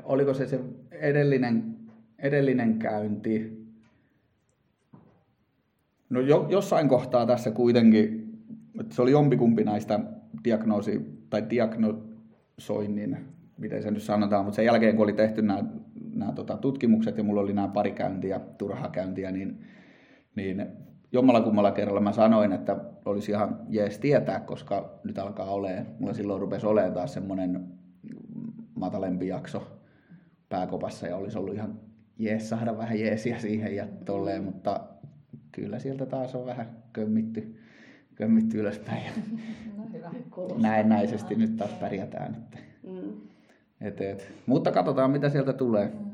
oliko 0.03 0.33
se 0.33 0.47
se 0.47 0.59
edellinen, 0.91 1.75
edellinen 2.19 2.79
käynti. 2.79 3.62
No 6.13 6.19
jo, 6.19 6.47
jossain 6.49 6.89
kohtaa 6.89 7.25
tässä 7.25 7.51
kuitenkin, 7.51 8.33
että 8.79 8.95
se 8.95 9.01
oli 9.01 9.11
jompikumpi 9.11 9.63
näistä 9.63 9.99
diagnoosi- 10.43 11.25
tai 11.29 11.49
diagnosoinnin, 11.49 13.17
miten 13.57 13.83
se 13.83 13.91
nyt 13.91 14.03
sanotaan, 14.03 14.45
mutta 14.45 14.55
sen 14.55 14.65
jälkeen 14.65 14.95
kun 14.95 15.03
oli 15.03 15.13
tehty 15.13 15.41
nämä, 15.41 15.63
nämä 16.13 16.31
tota, 16.31 16.57
tutkimukset 16.57 17.17
ja 17.17 17.23
mulla 17.23 17.41
oli 17.41 17.53
nämä 17.53 17.67
pari 17.67 17.91
käyntiä, 17.91 18.39
turhaa 18.39 18.89
käyntiä, 18.89 19.31
niin, 19.31 19.61
niin 20.35 20.65
jommalla 21.11 21.41
kummalla 21.41 21.71
kerralla 21.71 22.01
mä 22.01 22.11
sanoin, 22.11 22.51
että 22.51 22.77
olisi 23.05 23.31
ihan 23.31 23.59
jees 23.69 23.99
tietää, 23.99 24.39
koska 24.39 24.99
nyt 25.03 25.17
alkaa 25.19 25.51
olemaan, 25.51 25.85
mulla 25.99 26.13
silloin 26.13 26.41
rupesi 26.41 26.65
olemaan 26.65 26.93
taas 26.93 27.13
semmoinen 27.13 27.67
matalempi 28.75 29.27
jakso 29.27 29.79
pääkopassa 30.49 31.07
ja 31.07 31.15
olisi 31.15 31.37
ollut 31.37 31.55
ihan 31.55 31.79
jees 32.17 32.49
saada 32.49 32.77
vähän 32.77 32.99
jeesiä 32.99 33.39
siihen 33.39 33.75
ja 33.75 33.87
tolleen, 34.05 34.43
mutta 34.43 34.92
kyllä 35.55 35.79
sieltä 35.79 36.05
taas 36.05 36.35
on 36.35 36.45
vähän 36.45 36.69
kömmitty, 36.93 37.55
kömmitty 38.15 38.59
ylöspäin 38.59 39.03
No 39.77 39.83
hyvä. 39.93 40.11
näennäisesti 40.61 41.35
nyt 41.35 41.57
taas 41.57 41.71
pärjätään. 41.73 42.35
Että, 42.35 42.57
Mm. 42.83 43.13
et, 43.81 44.01
et. 44.01 44.33
Mutta 44.45 44.71
katsotaan 44.71 45.11
mitä 45.11 45.29
sieltä 45.29 45.53
tulee. 45.53 45.85
Mm. 45.99 46.11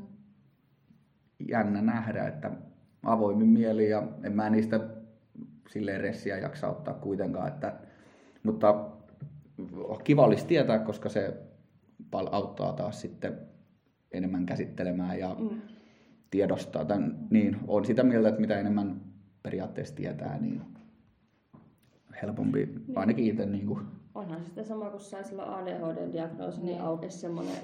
Jännä 1.48 1.82
nähdä, 1.82 2.28
että 2.28 2.50
avoimin 3.02 3.48
mieli 3.48 3.88
ja 3.90 4.02
en 4.22 4.32
mä 4.32 4.50
niistä 4.50 4.80
silleen 5.70 6.00
ressiä 6.00 6.38
jaksa 6.38 6.68
ottaa 6.68 6.94
kuitenkaan. 6.94 7.48
Että, 7.48 7.72
mutta 8.42 8.90
kiva 10.04 10.24
olisi 10.24 10.46
tietää, 10.46 10.78
koska 10.78 11.08
se 11.08 11.34
auttaa 12.30 12.72
taas 12.72 13.00
sitten 13.00 13.38
enemmän 14.12 14.46
käsittelemään 14.46 15.18
ja 15.18 15.36
Mm. 15.38 15.60
tiedostaa. 16.30 16.84
Tämän, 16.84 17.18
niin, 17.30 17.56
on 17.68 17.84
sitä 17.84 18.02
mieltä, 18.02 18.28
että 18.28 18.40
mitä 18.40 18.58
enemmän 18.60 19.00
periaatteessa 19.42 19.94
tietää, 19.94 20.38
niin 20.38 20.62
helpompi 22.22 22.68
ainakin 22.96 23.26
itse 23.26 23.46
niin 23.46 23.66
kuin, 23.66 23.86
Onhan 24.14 24.40
se 24.40 24.44
sitten 24.46 24.64
sama, 24.64 24.90
kun 24.90 25.00
sai 25.00 25.24
silloin 25.24 25.48
ADHD-diagnoosi, 25.48 26.56
niin, 26.60 26.66
Niin. 26.66 26.80
aukesi 26.80 27.18
semmoinen 27.18 27.56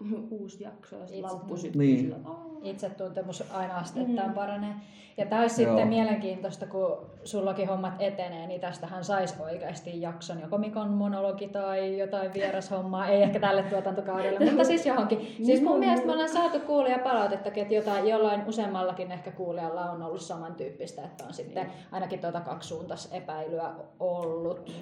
uusi 0.30 0.64
jakso 0.64 0.96
ja 0.96 1.22
lamppu 1.22 1.56
syttyi 1.56 1.78
Niin. 1.86 2.00
sillä. 2.00 2.16
Itsetuntemus 2.62 3.44
aina 3.52 3.76
asteittain 3.78 4.28
Mm. 4.28 4.34
paranee. 4.34 4.74
Ja 5.16 5.26
tämä 5.26 5.40
olisi 5.40 5.62
Joo. 5.62 5.72
sitten 5.72 5.88
mielenkiintoista, 5.88 6.66
kun 6.66 6.96
sullakin 7.24 7.68
hommat 7.68 7.94
etenee, 7.98 8.46
niin 8.46 8.60
tästähän 8.60 9.04
saisi 9.04 9.42
oikeasti 9.42 10.00
jakson, 10.00 10.40
joko 10.40 10.58
Mikon 10.58 10.90
monologi 10.90 11.48
tai 11.48 11.98
jotain 11.98 12.34
vierashommaa, 12.34 13.06
ei 13.08 13.22
ehkä 13.22 13.40
tälle 13.40 13.62
tuotantokaudelle, 13.62 14.44
mutta 14.50 14.64
siis 14.64 14.86
johonkin. 14.86 15.18
Siis 15.46 15.62
mun 15.62 15.78
mielestä 15.78 16.06
me 16.06 16.12
ollaan 16.12 16.28
saatu 16.28 16.60
kuulia 16.60 16.98
palautettakin, 16.98 17.62
että 17.62 17.74
jotain, 17.74 18.08
jollain 18.08 18.42
useammallakin 18.46 19.12
ehkä 19.12 19.30
kuulijalla 19.30 19.90
on 19.90 20.02
ollut 20.02 20.20
samantyyppistä, 20.20 21.02
että 21.04 21.24
on 21.24 21.34
sitten 21.34 21.72
ainakin 21.92 22.20
tuota 22.20 22.40
kaksisuuntais 22.40 23.12
epäilyä 23.12 23.70
ollut. 24.00 24.72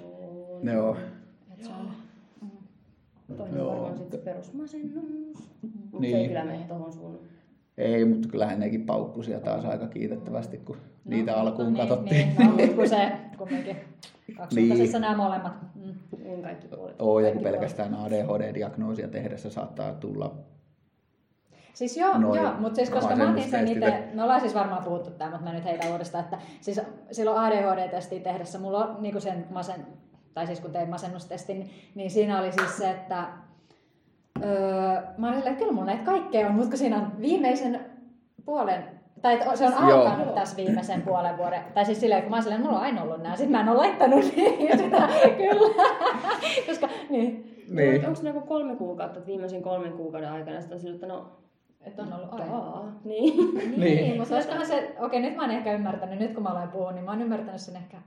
Joo. 0.73 0.97
Et 1.53 1.63
se 1.63 1.69
on, 1.79 1.91
Toinen 3.37 3.57
Joo. 3.57 3.67
on 3.69 3.73
varmaan 3.75 3.97
sitten 3.97 4.19
se 4.19 4.25
perusmasennus. 4.25 5.37
Mutta 5.61 5.99
Niin. 5.99 6.11
se 6.15 6.17
ei 6.21 6.27
kyllä 6.27 6.43
mene 6.45 6.65
tuohon 6.67 6.93
sun. 6.93 7.19
Ei, 7.81 8.05
mutta 8.05 8.27
kyllähän 8.27 8.59
nekin 8.59 8.85
paukkusia 8.85 9.39
taas 9.39 9.65
aika 9.65 9.87
kiitettävästi, 9.87 10.57
kun 10.57 10.77
niitä 11.05 11.35
alkuun 11.35 11.73
niin, 11.73 11.77
katsottiin. 11.77 12.35
Niin, 12.37 12.67
no, 12.69 12.75
kun 12.75 12.89
se 12.89 13.11
kumminkin 13.37 13.77
kaksisuuntaisessa 14.37 14.99
nämä 14.99 15.17
molemmat. 15.17 15.53
Mm. 15.75 15.93
Niin 16.23 16.41
kaikki 16.41 16.67
puolet. 16.67 16.95
Oo, 16.99 17.19
ja 17.19 17.31
kun 17.33 17.43
pelkästään 17.43 17.95
ADHD-diagnoosia 17.95 19.07
tehdessä 19.07 19.49
saattaa 19.49 19.93
tulla 19.93 20.35
Siis 21.73 21.97
joo, 21.97 22.17
Noin 22.17 22.41
joo 22.41 22.53
mutta 22.59 22.75
siis 22.75 22.89
koska 22.89 23.15
mä 23.15 23.31
otin 23.31 23.49
sen 23.49 23.67
itse, 23.67 24.03
me 24.13 24.23
ollaan 24.23 24.41
siis 24.41 24.55
varmaan 24.55 24.83
puhuttu 24.83 25.11
tämä, 25.11 25.31
mutta 25.31 25.45
mä 25.45 25.53
nyt 25.53 25.63
heitän 25.63 25.91
uudestaan, 25.91 26.23
että 26.23 26.37
siis 26.61 26.81
silloin 27.11 27.37
ADHD-testiä 27.37 28.19
tehdessä 28.19 28.59
mulla 28.59 28.85
on 28.85 29.01
niin 29.03 29.21
sen 29.21 29.47
masen, 29.49 29.87
tai 30.33 30.47
siis 30.47 30.59
kun 30.59 30.71
tein 30.71 30.89
masennustestin, 30.89 31.69
niin 31.95 32.11
siinä 32.11 32.39
oli 32.39 32.51
siis 32.51 32.77
se, 32.77 32.91
että 32.91 33.27
öö, 34.43 35.01
mä 35.17 35.27
olin 35.27 35.37
silleen, 35.37 35.53
että 35.53 35.59
kyllä 35.59 35.71
mulla 35.71 35.85
näitä 35.85 36.03
kaikkea 36.03 36.47
on, 36.47 36.53
mutta 36.53 36.69
kun 36.69 36.77
siinä 36.77 36.97
on 36.97 37.21
viimeisen 37.21 37.79
puolen 38.45 38.83
tai 39.21 39.33
että 39.33 39.55
se 39.55 39.65
on 39.65 39.89
Joo. 39.89 39.99
alkanut 40.01 40.35
tässä 40.35 40.57
viimeisen 40.57 41.01
puolen 41.01 41.37
vuoden. 41.37 41.61
Tai 41.73 41.85
siis 41.85 41.99
silleen, 41.99 42.21
kun 42.21 42.29
mä 42.29 42.35
oon 42.35 42.43
silleen, 42.43 42.61
mulla 42.61 42.77
on 42.77 42.83
aina 42.83 43.01
ollut 43.03 43.23
nämä, 43.23 43.35
sitten 43.35 43.51
mä 43.51 43.61
en 43.61 43.69
ole 43.69 43.77
laittanut 43.77 44.25
niin 44.35 44.77
sitä, 44.77 45.07
kyllä. 45.37 45.75
Koska, 46.67 46.89
niin, 47.09 47.47
Niin. 47.69 48.05
Onko 48.05 48.15
se 48.21 48.27
joku 48.27 48.41
kolme 48.41 48.75
kuukautta, 48.75 49.17
että 49.19 49.27
viimeisen 49.27 49.61
kolmen 49.61 49.93
kuukauden 49.93 50.31
aikana 50.31 50.59
sitten 50.61 50.75
on 50.75 50.79
sillä, 50.81 50.95
että 50.95 51.07
no, 51.07 51.25
että 51.81 52.01
on 52.01 52.13
ollut 52.13 52.33
aina. 52.33 52.45
taa, 52.45 52.91
niin. 53.03 53.37
Niin, 53.37 53.79
Niin. 53.79 53.95
niin. 53.95 54.17
mutta 54.17 54.35
olisikohan 54.35 54.65
se, 54.67 54.95
okei 54.99 55.21
nyt 55.21 55.35
mä 55.35 55.41
oon 55.41 55.51
ehkä 55.51 55.73
ymmärtänyt, 55.73 56.19
nyt 56.19 56.33
kun 56.33 56.43
mä 56.43 56.49
aloin 56.49 56.69
puhua, 56.69 56.91
niin 56.91 57.05
mä 57.05 57.11
oon 57.11 57.21
ymmärtänyt 57.21 57.61
sen 57.61 57.75
ehkä. 57.75 57.97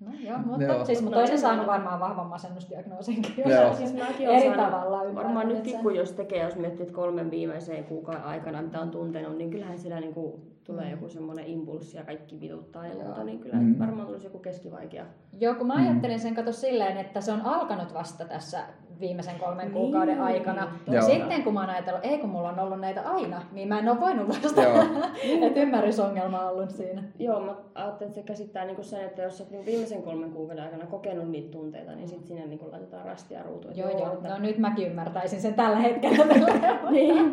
No 0.00 0.12
joo, 0.20 0.38
mutta 0.38 0.64
Joo. 0.64 0.84
siis 0.84 1.02
mun 1.02 1.10
No, 1.12 1.18
toisen 1.18 1.34
joo. 1.34 1.40
saanut 1.40 1.66
varmaan 1.66 2.00
vahvan 2.00 2.26
masennusdiagnoosinkin. 2.26 3.34
Joo. 3.46 3.74
Siis 3.74 3.94
mäkin 3.94 4.28
olen 4.28 4.40
Eri 4.42 4.48
saanut- 4.54 4.70
tavalla 4.70 5.14
Varmaan 5.14 5.48
nyt 5.48 5.76
kun 5.82 5.96
jos 5.96 6.12
tekee, 6.12 6.44
jos 6.44 6.56
miettii 6.56 6.82
että 6.82 6.94
kolmen 6.94 7.30
viimeiseen 7.30 7.84
kuukauden 7.84 8.24
aikana, 8.24 8.62
mitä 8.62 8.80
on 8.80 8.90
tuntenut, 8.90 9.36
niin 9.36 9.50
kyllähän 9.50 9.78
siellä 9.78 10.00
niinku 10.00 10.40
tulee 10.70 10.84
Mm. 10.84 10.90
joku 10.90 11.08
semmoinen 11.08 11.46
impulssi 11.46 11.96
ja 11.96 12.04
kaikki 12.04 12.40
vituttaa 12.40 12.86
ja 12.86 12.92
Joo. 12.94 13.02
muuta, 13.04 13.24
niin 13.24 13.38
kyllä 13.38 13.56
Mm. 13.56 13.78
varmaan 13.78 14.06
tulisi 14.06 14.26
joku 14.26 14.38
keskivaikea. 14.38 15.04
Joo, 15.40 15.54
kun 15.54 15.66
mä 15.66 15.74
Mm. 15.74 15.86
ajattelin 15.86 16.20
sen 16.20 16.34
kato 16.34 16.52
silleen, 16.52 16.96
että 16.96 17.20
se 17.20 17.32
on 17.32 17.40
alkanut 17.40 17.94
vasta 17.94 18.24
tässä 18.24 18.58
viimeisen 19.00 19.38
kolmen 19.40 19.64
Niin, 19.66 19.72
kuukauden 19.72 20.20
aikana. 20.20 20.68
Ja 20.90 21.02
sitten 21.02 21.42
kun 21.44 21.54
mä 21.54 21.60
oon 21.60 21.70
ajatellut, 21.70 22.04
ei 22.04 22.18
kun 22.18 22.30
mulla 22.30 22.48
on 22.48 22.58
ollut 22.58 22.80
näitä 22.80 23.02
aina, 23.02 23.42
niin 23.52 23.68
mä 23.68 23.78
en 23.78 23.88
ole 23.88 24.00
voinut 24.00 24.28
vastata. 24.28 24.62
Joo. 24.62 24.84
että 25.46 25.60
ymmärrysongelma 25.60 26.40
on 26.40 26.50
ollut 26.50 26.70
siinä. 26.70 27.02
Joo, 27.18 27.40
mä 27.40 27.54
ajattelin, 27.74 28.10
että 28.10 28.20
se 28.20 28.26
käsittää 28.26 28.64
niinku 28.64 28.82
sen, 28.82 29.04
että 29.04 29.22
jos 29.22 29.38
sä 29.38 29.44
oot 29.44 29.50
niinku 29.50 29.66
viimeisen 29.70 30.02
kolmen 30.02 30.30
kuukauden 30.32 30.64
aikana 30.64 30.86
kokenut 30.86 31.28
niitä 31.28 31.50
tunteita, 31.50 31.94
niin 31.94 32.08
sitten 32.08 32.26
sinne 32.26 32.46
niinku 32.46 32.68
laitetaan 32.72 33.04
rastia 33.06 33.42
ruutuun. 33.42 33.76
Joo, 33.76 33.90
joo. 33.90 34.12
että- 34.12 34.28
No 34.28 34.38
nyt 34.38 34.58
mäkin 34.58 34.86
ymmärtäisin 34.86 35.40
sen 35.40 35.54
tällä 35.54 35.76
hetkellä. 35.78 36.24
niin. 36.90 37.32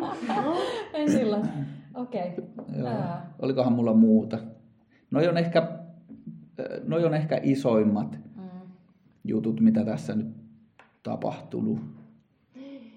en 0.94 1.10
silloin. 1.10 1.42
Okei. 2.02 2.34
Joo. 2.78 2.88
Ää. 2.88 3.32
Olikohan 3.38 3.72
mulla 3.72 3.94
muuta? 3.94 4.38
Noi 5.10 5.28
on 5.28 5.36
ehkä, 5.36 5.68
noi 6.86 7.04
on 7.04 7.14
ehkä 7.14 7.40
isoimmat 7.42 8.18
Mm. 8.36 8.42
jutut, 9.24 9.60
mitä 9.60 9.84
tässä 9.84 10.14
nyt 10.14 10.26
tapahtunut. 11.02 11.78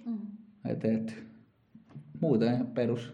Mm. 0.06 0.18
Et, 0.66 0.86
et, 0.86 1.24
muuten 2.22 2.54
ihan 2.54 2.68
perus. 2.68 3.14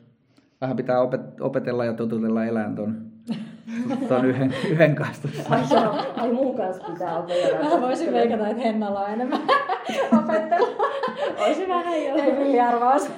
Vähän 0.61 0.75
pitää 0.75 0.97
opet- 1.01 1.35
opetella 1.41 1.85
ja 1.85 1.93
totutella 1.93 2.45
elään 2.45 2.75
ton, 2.75 3.07
ton 4.09 4.25
yhden, 4.25 4.53
yhden 4.69 4.95
kanssa. 4.95 5.27
Ai, 5.49 5.61
joo, 5.71 5.93
ai 6.17 6.33
mun 6.33 6.55
kanssa 6.55 6.83
pitää 6.93 7.17
opetella. 7.19 7.75
Mä 7.75 7.81
voisin 7.81 8.13
veikata, 8.13 8.47
että 8.47 8.63
Hennalla 8.63 8.99
on 8.99 9.09
enemmän 9.13 9.41
opettelua. 10.23 10.87
Olisi 11.45 11.67
vähän 11.67 11.93
Ei 11.93 12.07
jo. 12.07 12.15
villiarvaus. 12.39 13.11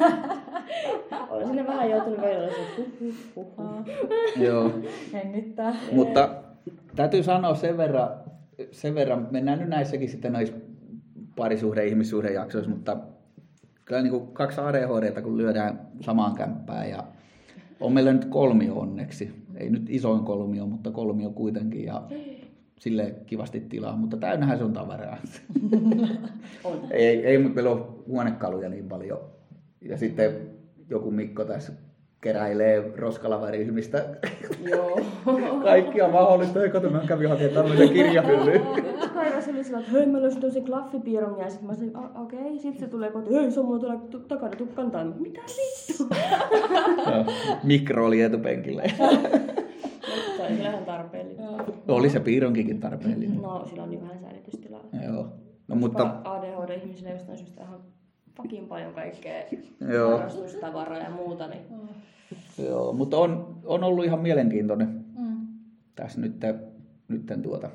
Olisin 1.40 1.56
ne 1.56 1.68
vähän 1.68 1.90
joutunut 1.90 2.22
velvollisuus. 2.22 2.68
Huh, 2.78 2.86
huh, 3.00 3.16
huh, 3.36 3.58
huh. 3.58 4.44
Joo. 4.44 4.72
Hengittää. 5.14 5.76
Mutta 5.92 6.30
täytyy 6.96 7.24
sanoa 7.24 7.56
sen 7.56 7.78
verran, 7.78 8.10
sen 8.72 8.96
verran, 8.96 9.28
mennään 9.32 9.60
nyt 9.60 9.70
näissäkin 9.70 10.10
sitten 10.10 10.34
näissä 10.34 10.56
parisuhde- 11.36 11.86
ihmissuhdejaksoissa, 11.86 12.72
mutta 12.72 12.98
kyllä 13.86 14.02
niin 14.02 14.12
kuin 14.12 14.28
kaksi 14.28 14.62
ADHDta 14.62 15.22
kun 15.22 15.38
lyödään 15.38 15.88
samaan 16.02 16.36
kämppään 16.36 16.90
ja 16.90 17.04
on 17.80 17.94
meillä 17.94 18.14
nyt 18.14 18.26
kolmio 18.26 18.76
onneksi. 18.76 19.32
Ei 19.56 19.70
nyt 19.70 19.86
isoin 19.90 20.24
kolmio, 20.24 20.66
mutta 20.66 20.92
kolmio 20.92 21.30
kuitenkin 21.30 21.86
ja 21.86 22.04
sille 22.80 23.16
kivasti 23.26 23.60
tilaa, 23.60 23.96
mutta 23.96 24.18
täynnähän 24.18 24.58
se 24.58 24.64
on 24.64 24.74
tavaraa. 24.74 25.18
On. 26.64 26.80
ei, 26.92 27.26
ei, 27.26 27.38
mutta 27.38 27.56
meillä 27.56 27.72
on 27.72 28.04
huonekaluja 28.08 28.70
niin 28.70 28.88
paljon. 28.90 29.20
Ja 29.82 29.98
sitten 29.98 30.59
joku 30.90 31.12
Mikko 31.12 31.46
tässä 31.46 31.74
keräilee 32.22 32.92
roskalavarihmistä 32.98 34.06
Joo. 34.70 35.02
kaikkia 35.64 36.08
mahdollista. 36.08 36.64
Ei 36.64 36.70
kato, 36.70 36.90
mä 36.90 37.02
kävin 37.08 37.30
hakemaan 37.30 37.54
tämmöisen 37.54 37.90
kirjahyllyyn. 37.90 38.62
Yksi 38.78 39.10
päivä 39.16 39.42
se 39.42 39.52
oli 39.52 39.64
sillä, 39.64 39.80
että 39.80 39.92
hei, 39.92 40.06
mä 40.06 40.22
löysin 40.22 40.42
tosi 40.42 40.62
klaffipiirongin 40.62 41.44
ja 41.44 41.50
sit 41.50 41.62
mä 41.62 41.74
sanoin, 41.76 41.96
"A- 41.96 42.22
okei. 42.22 42.40
Okay. 42.40 42.58
Sitten 42.60 42.80
se 42.80 42.88
tulee 42.88 43.12
kotiin, 43.12 43.42
hei, 43.42 43.52
se 43.52 43.60
on 43.60 43.66
mulla 43.66 43.80
tuolla 43.80 43.98
tu- 44.00 44.20
takana, 44.20 44.52
tuu 44.56 44.68
kantaa. 44.68 45.06
Mitä 45.06 45.42
vittu? 45.42 46.16
Mikro 47.64 48.06
oli 48.06 48.22
etupenkillä. 48.22 48.84
Se 48.88 50.44
oli 50.44 50.56
kyllä 50.56 50.70
ihan 50.70 50.86
tarpeellinen. 50.86 51.46
Oli 51.88 52.10
se 52.10 52.20
piironkikin 52.20 52.80
tarpeellinen. 52.80 53.42
No, 53.42 53.66
sillä 53.70 53.84
on 53.84 53.90
niin 53.90 54.02
vähän 54.02 54.20
säilytystilaa. 54.20 54.82
Joo. 55.06 55.24
No 55.68 55.76
mutta, 55.76 56.06
Mutta... 56.06 56.32
ADHD-ihmisillä 56.32 57.10
jostain 57.12 57.38
syystä 57.38 57.64
ihan 57.64 57.80
fucking 58.42 58.68
paljon 58.68 58.94
kaikkea 58.94 59.44
Joo. 59.94 60.12
harrastustavaraa 60.12 60.98
ja 60.98 61.10
muuta, 61.10 61.48
niin 61.48 61.62
joo, 62.70 62.94
mutta 62.94 63.18
on, 63.18 63.56
on 63.66 63.84
ollut 63.84 64.06
ihan 64.06 64.20
mielenkiintoinen 64.20 65.06
Mm. 65.18 65.48
tässä 65.96 66.22
nyt, 66.22 66.34
nytten 67.08 67.42
tuota 67.42 67.70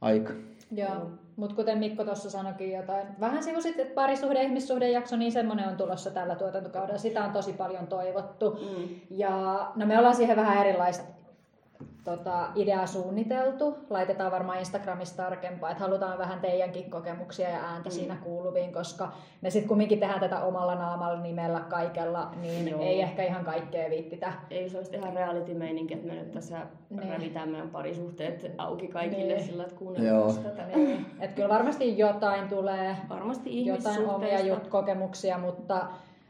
aika. 0.00 0.32
Joo, 0.72 1.10
mutta 1.36 1.56
kuten 1.56 1.78
Mikko 1.78 2.04
tuossa 2.04 2.30
sanoikin 2.30 2.72
jotain, 2.72 3.06
vähän 3.20 3.42
sivusit, 3.42 3.78
että 3.78 3.94
parisuhde- 3.94 4.42
ihmissuhdejakso, 4.42 5.16
niin 5.16 5.32
semmoinen 5.32 5.68
on 5.68 5.76
tulossa 5.76 6.10
tällä 6.10 6.34
tuotantokaudella. 6.34 6.98
Sitä 6.98 7.24
on 7.24 7.30
tosi 7.32 7.52
paljon 7.52 7.86
toivottu. 7.86 8.50
mm. 8.50 8.88
Ja 9.10 9.66
no 9.76 9.86
me 9.86 9.98
ollaan 9.98 10.16
siihen 10.16 10.36
vähän 10.36 10.66
erilaista 10.66 11.04
tota, 12.06 12.48
ideaa 12.54 12.86
suunniteltu. 12.86 13.78
Laitetaan 13.90 14.32
varmaan 14.32 14.58
Instagramissa 14.58 15.16
tarkempaa, 15.16 15.70
että 15.70 15.84
halutaan 15.84 16.18
vähän 16.18 16.40
teidänkin 16.40 16.90
kokemuksia 16.90 17.48
ja 17.48 17.58
ääntä 17.58 17.88
mm. 17.88 17.92
siinä 17.92 18.16
kuuluviin, 18.24 18.72
koska 18.72 19.12
me 19.40 19.50
sitten 19.50 19.68
kumminkin 19.68 20.00
tehdään 20.00 20.20
tätä 20.20 20.40
omalla 20.40 20.74
naamalla, 20.74 21.20
nimellä, 21.20 21.60
kaikella, 21.60 22.30
niin 22.40 22.68
Joo. 22.68 22.80
ei 22.82 23.00
ehkä 23.02 23.22
ihan 23.24 23.44
kaikkea 23.44 23.90
viittitä. 23.90 24.32
ei 24.50 24.68
se 24.68 24.76
olisi 24.76 24.96
ihan 24.96 25.12
reality-meininki, 25.14 25.94
että 25.94 26.06
me 26.06 26.14
nyt 26.14 26.30
tässä 26.30 26.58
Niin. 26.90 27.08
revitään 27.10 27.48
meidän 27.48 27.70
parisuhteet 27.70 28.50
auki 28.58 28.88
kaikille 28.88 29.34
Niin. 29.34 29.44
sillä, 29.46 29.62
että 29.62 29.74
Joo. 29.74 29.78
kuunnellaan 29.78 30.34
tätä. 30.44 30.62
Niin, 30.76 31.06
et 31.20 31.32
kyllä 31.32 31.48
varmasti 31.48 31.98
jotain 31.98 32.48
tulee, 32.48 32.96
Varmasti 33.08 33.66
jotain 33.66 34.06
omia 34.08 34.38
jut- 34.38 34.68
kokemuksia, 34.68 35.38
mutta 35.38 35.86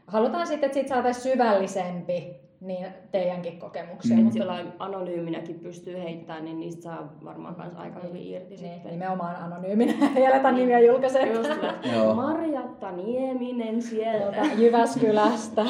halutaan 0.07 0.47
sitten, 0.47 0.67
että 0.67 0.73
siitä 0.73 0.89
saataisiin 0.89 1.23
syvällisempi 1.33 2.46
niin 2.61 2.87
teidänkin 3.11 3.59
kokemuksia. 3.59 4.17
Et 4.17 4.23
Mutta 4.23 4.39
sillä 4.39 4.65
anonyyminäkin 4.79 5.59
pystyy 5.59 5.97
heittämään, 5.97 6.45
niin 6.45 6.59
niistä 6.59 6.81
saa 6.81 7.13
varmaan 7.23 7.55
kans 7.55 7.75
aika 7.75 7.99
hyvin 7.99 8.23
irti 8.23 8.55
niin, 8.55 8.73
sitten. 8.73 8.91
nimenomaan 8.91 9.35
anonyyminä, 9.35 9.93
ei 10.15 10.27
aleta 10.27 10.51
nimiä 10.51 10.79
julkaisee. 10.79 11.33
Että 11.33 11.73
Joo. 11.93 12.15
Marjatta 12.15 12.91
Nieminen 12.91 13.81
sieltä 13.81 14.41
Jyväskylästä. 14.61 15.65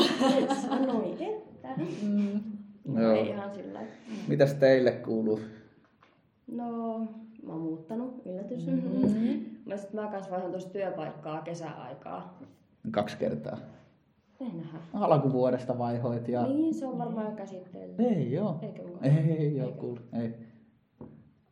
sanoi, 0.62 1.16
että... 1.20 1.68
Mm. 2.02 2.40
No, 2.88 3.02
Joo. 3.02 3.12
ei 3.12 3.28
ihan 3.28 3.54
sillä. 3.54 3.80
Mitäs 4.28 4.54
teille 4.54 4.92
kuuluu? 4.92 5.40
No, 6.52 7.00
mä 7.44 7.54
oon 7.54 7.62
muuttanut, 7.62 8.22
yllätys. 8.26 8.68
Mm-hmm. 8.68 9.46
Mä 9.66 9.78
sit 9.78 9.94
mä 9.94 10.08
kans 10.08 10.32
vaihdan 10.32 10.52
tuosta 10.52 10.72
työpaikkaa 10.72 11.42
kesäaikaa. 11.42 12.40
Kaksi 12.92 13.18
kertaa. 13.18 13.58
Nähdä. 14.40 14.78
Alkuvuodesta 14.94 15.78
vaihoit 15.78 16.28
ja... 16.28 16.44
Niin, 16.48 16.74
se 16.74 16.86
on 16.88 16.98
varmaan 16.98 17.26
jo 17.26 17.32
käsitelty. 17.32 18.04
Ei 18.04 18.32
joo. 18.32 18.60
Eikö? 18.62 18.82
Ei 19.02 19.58
joo, 19.58 19.72
kuulu. 19.72 20.00
Ei. 20.22 20.34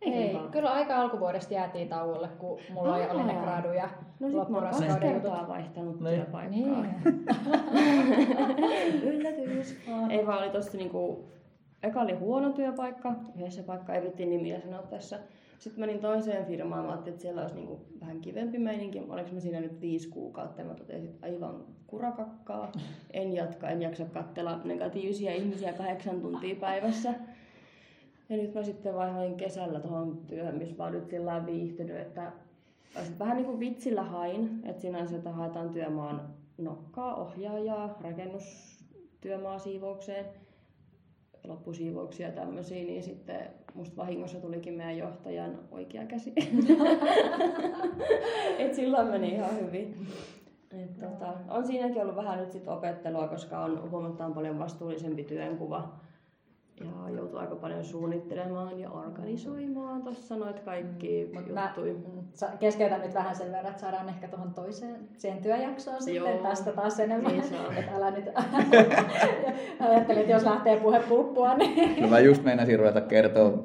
Ei, 0.01 0.37
kyllä 0.51 0.69
aika 0.71 0.95
alkuvuodesta 1.01 1.53
jäätiin 1.53 1.89
tauolle, 1.89 2.27
kun 2.39 2.59
mulla 2.73 2.95
oli, 2.95 3.09
oli 3.09 3.23
ne 3.23 3.37
Aa. 3.37 3.43
gradu 3.43 3.73
ja 3.73 3.89
No 4.19 4.27
sit 4.29 4.49
mä 4.49 4.57
oon 4.57 4.67
kaksi 4.67 4.99
kertaa 4.99 5.47
vaihtanut 5.47 5.99
Niin. 5.99 6.15
työpaikkaa. 6.15 6.49
Niin. 6.49 6.85
Yllätys. 9.13 9.77
Ei 10.09 10.27
vaan 10.27 10.39
oli 10.43 10.49
tossa 10.49 10.77
niinku, 10.77 11.25
eka 11.83 12.01
oli 12.01 12.13
huono 12.13 12.51
työpaikka, 12.51 13.13
yhdessä 13.37 13.63
paikka 13.63 13.93
ei 13.93 14.01
vitti 14.01 14.25
nimiä 14.25 14.59
sanoa 14.59 14.81
tässä. 14.81 15.19
Sitten 15.59 15.79
menin 15.79 15.99
toiseen 15.99 16.45
firmaan, 16.45 16.85
mä 16.85 16.91
ajattelin, 16.91 17.13
että 17.13 17.21
siellä 17.21 17.41
olisi 17.41 17.55
niinku 17.55 17.79
vähän 18.01 18.21
kivempi 18.21 18.57
meininki. 18.59 18.99
Oliko 18.99 19.29
mä 19.31 19.39
siinä 19.39 19.59
nyt 19.59 19.81
viisi 19.81 20.09
kuukautta 20.09 20.61
ja 20.61 20.67
mä 20.67 20.73
totesin, 20.73 21.09
että 21.09 21.25
aivan 21.25 21.63
kurakakkaa. 21.87 22.71
En 23.13 23.33
jatka, 23.33 23.69
en 23.69 23.81
jaksa 23.81 24.05
katsella 24.05 24.61
negatiivisia 24.63 25.33
ihmisiä 25.33 25.73
kahdeksan 25.73 26.21
tuntia 26.21 26.55
päivässä. 26.55 27.13
Ja 28.29 28.37
nyt 28.37 28.53
mä 28.53 28.63
sitten 28.63 28.95
vaihoin 28.95 29.35
kesällä 29.35 29.79
tuohon 29.79 30.17
työhön, 30.27 30.57
missä 30.57 30.83
mä 30.83 30.89
nyt 30.89 31.09
sillä 31.09 31.45
viihtynyt, 31.45 31.97
että 31.97 32.31
vähän 33.19 33.37
niin 33.37 33.45
kuin 33.45 33.59
vitsillä 33.59 34.03
hain, 34.03 34.61
että 34.63 34.81
se, 34.81 35.15
että 35.15 35.31
haetaan 35.31 35.69
työmaan 35.69 36.21
nokkaa, 36.57 37.15
ohjaajaa, 37.15 37.97
rakennustyömaa 38.01 39.59
siivoukseen, 39.59 40.25
loppusiivouksia 41.47 42.27
ja 42.27 42.33
tämmöisiä, 42.33 42.83
niin 42.83 43.03
sitten 43.03 43.47
musta 43.73 43.97
vahingossa 43.97 44.39
tulikin 44.39 44.73
meidän 44.73 44.97
johtajan 44.97 45.59
oikea 45.71 46.05
käsi. 46.05 46.33
Et 48.59 48.73
silloin 48.73 49.07
meni 49.07 49.29
ihan 49.29 49.59
hyvin. 49.61 50.07
Et 50.71 50.99
tota, 50.99 51.33
on 51.49 51.67
siinäkin 51.67 52.01
ollut 52.01 52.15
vähän 52.15 52.39
nyt 52.39 52.51
sit 52.51 52.67
opettelua, 52.67 53.27
koska 53.27 53.59
on 53.59 53.91
huomattavan 53.91 54.33
paljon 54.33 54.59
vastuullisempi 54.59 55.23
työnkuva. 55.23 55.93
Ja 56.79 57.09
joutuu 57.15 57.39
aika 57.39 57.55
paljon 57.55 57.85
suunnittelemaan 57.85 58.79
ja 58.79 58.91
organisoimaan 58.91 60.03
tuossa 60.03 60.35
noit 60.35 60.59
kaikki 60.59 61.29
Mut 61.33 61.53
mä 61.53 61.65
juttuja. 61.77 61.93
mm, 61.93 62.01
sa- 62.01 62.14
keskeytän 62.59 63.01
nyt 63.01 63.13
vähän 63.13 63.35
sen 63.35 63.51
verran, 63.51 63.71
että 63.71 63.81
saadaan 63.81 64.09
ehkä 64.09 64.27
tuohon 64.27 64.53
toiseen 64.53 64.95
siihen 65.17 65.41
työjaksoon 65.41 66.01
sitten 66.03 66.33
Joo. 66.33 66.43
tästä 66.43 66.71
taas 66.71 66.99
enemmän. 66.99 67.31
Niin 67.31 67.43
saa. 67.43 67.73
Et 67.77 67.85
älä 67.95 68.11
nyt 68.11 68.25
ajattelin, 69.79 70.21
että 70.21 70.31
jos 70.33 70.43
lähtee 70.43 70.79
puhe 70.79 70.99
pulppua, 70.99 71.53
niin 71.57 72.01
No 72.01 72.07
mä 72.07 72.19
just 72.19 72.43
meinasin 72.43 72.79
ruveta 72.79 73.01
kertoa 73.01 73.63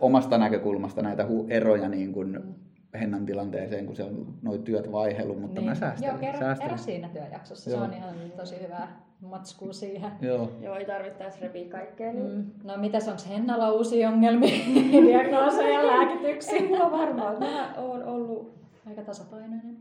omasta 0.00 0.38
näkökulmasta 0.38 1.02
näitä 1.02 1.22
hu- 1.24 1.46
eroja 1.48 1.88
niin 1.88 2.12
kuin 2.12 2.54
Hennan 3.00 3.26
tilanteeseen, 3.26 3.86
kun 3.86 3.96
se 3.96 4.02
on 4.02 4.26
noin 4.42 4.62
työt 4.62 4.92
vaihellut, 4.92 5.40
mutta 5.40 5.60
mä 5.60 5.74
säästän. 5.74 6.08
Joo, 6.08 6.18
kerro, 6.18 6.40
säästän. 6.40 6.68
ero 6.68 6.76
siinä 6.76 7.08
työjaksossa. 7.08 7.70
Joo. 7.70 7.78
Se 7.78 7.84
on 7.84 7.94
ihan 7.94 8.14
tosi 8.36 8.54
hyvä 8.62 8.88
matskuu 9.24 9.72
siihen. 9.72 10.12
Joo. 10.20 10.50
Joo, 10.60 10.76
ei 10.76 10.84
tarvittaisi 10.84 11.40
repiä 11.40 11.68
kaikkea. 11.68 12.12
Niin... 12.12 12.34
Mm. 12.34 12.44
No 12.64 12.76
mitäs 12.76 13.08
onko 13.08 13.22
Hennalla 13.28 13.72
uusia 13.72 14.08
ongelmia, 14.08 14.54
diagnooseja, 15.06 15.86
lääkityksiä? 15.86 16.58
Ei 16.58 16.68
mulla 16.68 16.90
varmaan. 16.90 17.38
Mä 17.38 17.74
oon 17.76 18.04
ollut 18.04 18.54
Aika 18.88 19.02
tasapainoinen. 19.02 19.76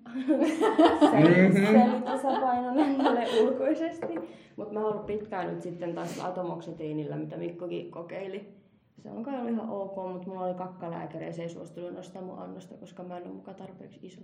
se 1.51 1.89
oli 1.91 2.01
tasapainoinen 2.01 2.95
tälle 2.95 3.25
ulkoisesti. 3.41 4.15
Mutta 4.55 4.73
mä 4.73 4.79
oon 4.79 4.91
ollut 4.93 5.05
pitkään 5.05 5.47
nyt 5.47 5.61
sitten 5.61 5.95
taas 5.95 6.19
atomoksetiinillä, 6.19 7.17
mitä 7.17 7.37
Mikkokin 7.37 7.91
kokeili. 7.91 8.53
Se 9.03 9.09
on 9.09 9.23
kai 9.23 9.35
ollut 9.35 9.51
ihan 9.51 9.69
ok, 9.69 9.95
mutta 10.13 10.27
mulla 10.27 10.45
oli 10.45 10.53
kakkalääkäri 10.53 11.25
ja 11.25 11.33
se 11.33 11.41
ei 11.41 11.49
suostunut 11.49 11.93
nostaa 11.93 12.21
mun 12.21 12.39
annosta, 12.39 12.77
koska 12.77 13.03
mä 13.03 13.17
en 13.17 13.23
ole 13.23 13.33
mukaan 13.33 13.57
tarpeeksi 13.57 13.99
iso. 14.03 14.21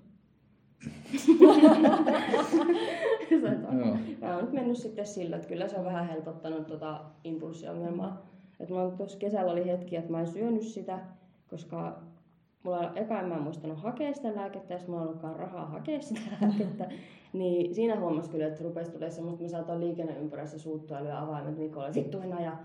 Mä 4.22 4.36
oon 4.36 4.44
nyt 4.44 4.54
mennyt 4.54 4.78
sitten 4.78 5.08
sillä, 5.08 5.36
että 5.36 5.48
kyllä 5.48 5.68
se 5.68 5.78
on 5.78 5.86
vähän 5.86 6.08
helpottanut 6.08 6.68
tota 6.68 7.02
impulssiongelmaa. 7.24 8.26
Et 8.60 8.70
mulla 8.70 8.92
tuossa 8.92 9.20
kesällä 9.20 9.52
oli 9.52 9.66
hetki, 9.66 9.96
että 9.96 10.12
mä 10.12 10.20
en 10.20 10.28
syönyt 10.28 10.64
sitä, 10.64 11.00
koska 11.50 12.00
mulla 12.64 12.92
eka 12.96 13.20
en 13.20 13.26
mä 13.26 13.40
muistanut 13.40 13.80
hakea 13.80 14.14
sitä 14.14 14.36
lääkettä, 14.36 14.74
jos 14.74 14.88
mulla 14.88 15.02
ollutkaan 15.02 15.36
rahaa 15.36 15.66
hakea 15.66 16.02
sitä 16.02 16.22
lääkettä. 16.42 16.90
Niin 17.34 17.76
siinä 17.76 18.00
huomasi 18.00 18.30
kyllä, 18.30 18.48
että 18.48 18.64
rupesi 18.64 18.92
tulee 18.92 19.10
semmoista, 19.10 19.44
mä 19.44 19.50
saatoin 19.50 19.80
liikenneympyrässä 19.80 20.60
suuttua 20.60 21.00
ja 21.00 21.22
avaimet 21.22 21.58
Mikolle 21.58 21.94
vittuina 21.96 22.42
ja... 22.42 22.58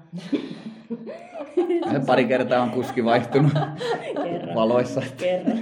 Pari 2.06 2.24
kertaa 2.24 2.62
on 2.62 2.70
kuski 2.70 3.04
vaihtunut 3.04 3.52
Kerran. 4.24 4.54
valoissa. 4.54 5.02
Kerran. 5.16 5.58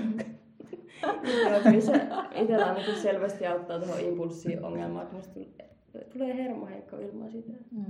Joo, 1.23 1.61
kyllä 1.63 1.81
se 1.81 1.93
itsellä 2.35 2.67
ainakin 2.67 2.97
selvästi 2.97 3.47
auttaa 3.47 3.79
tuohon 3.79 4.01
impulssiongelmaan, 4.01 5.03
että 5.03 5.17
musta 5.17 5.41
tulee 6.13 6.37
hermoheikko 6.37 6.97
ilman 6.97 7.31
sitä. 7.31 7.53
Mm. 7.71 7.85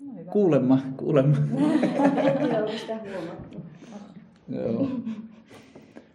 No, 0.00 0.18
hyvä. 0.18 0.32
Kuulemma, 0.32 0.78
kuulemma. 0.96 1.36
en 2.40 2.62
ole 2.62 2.78
sitä 2.78 2.96
huomattu. 2.96 3.62
Joo. 4.48 4.88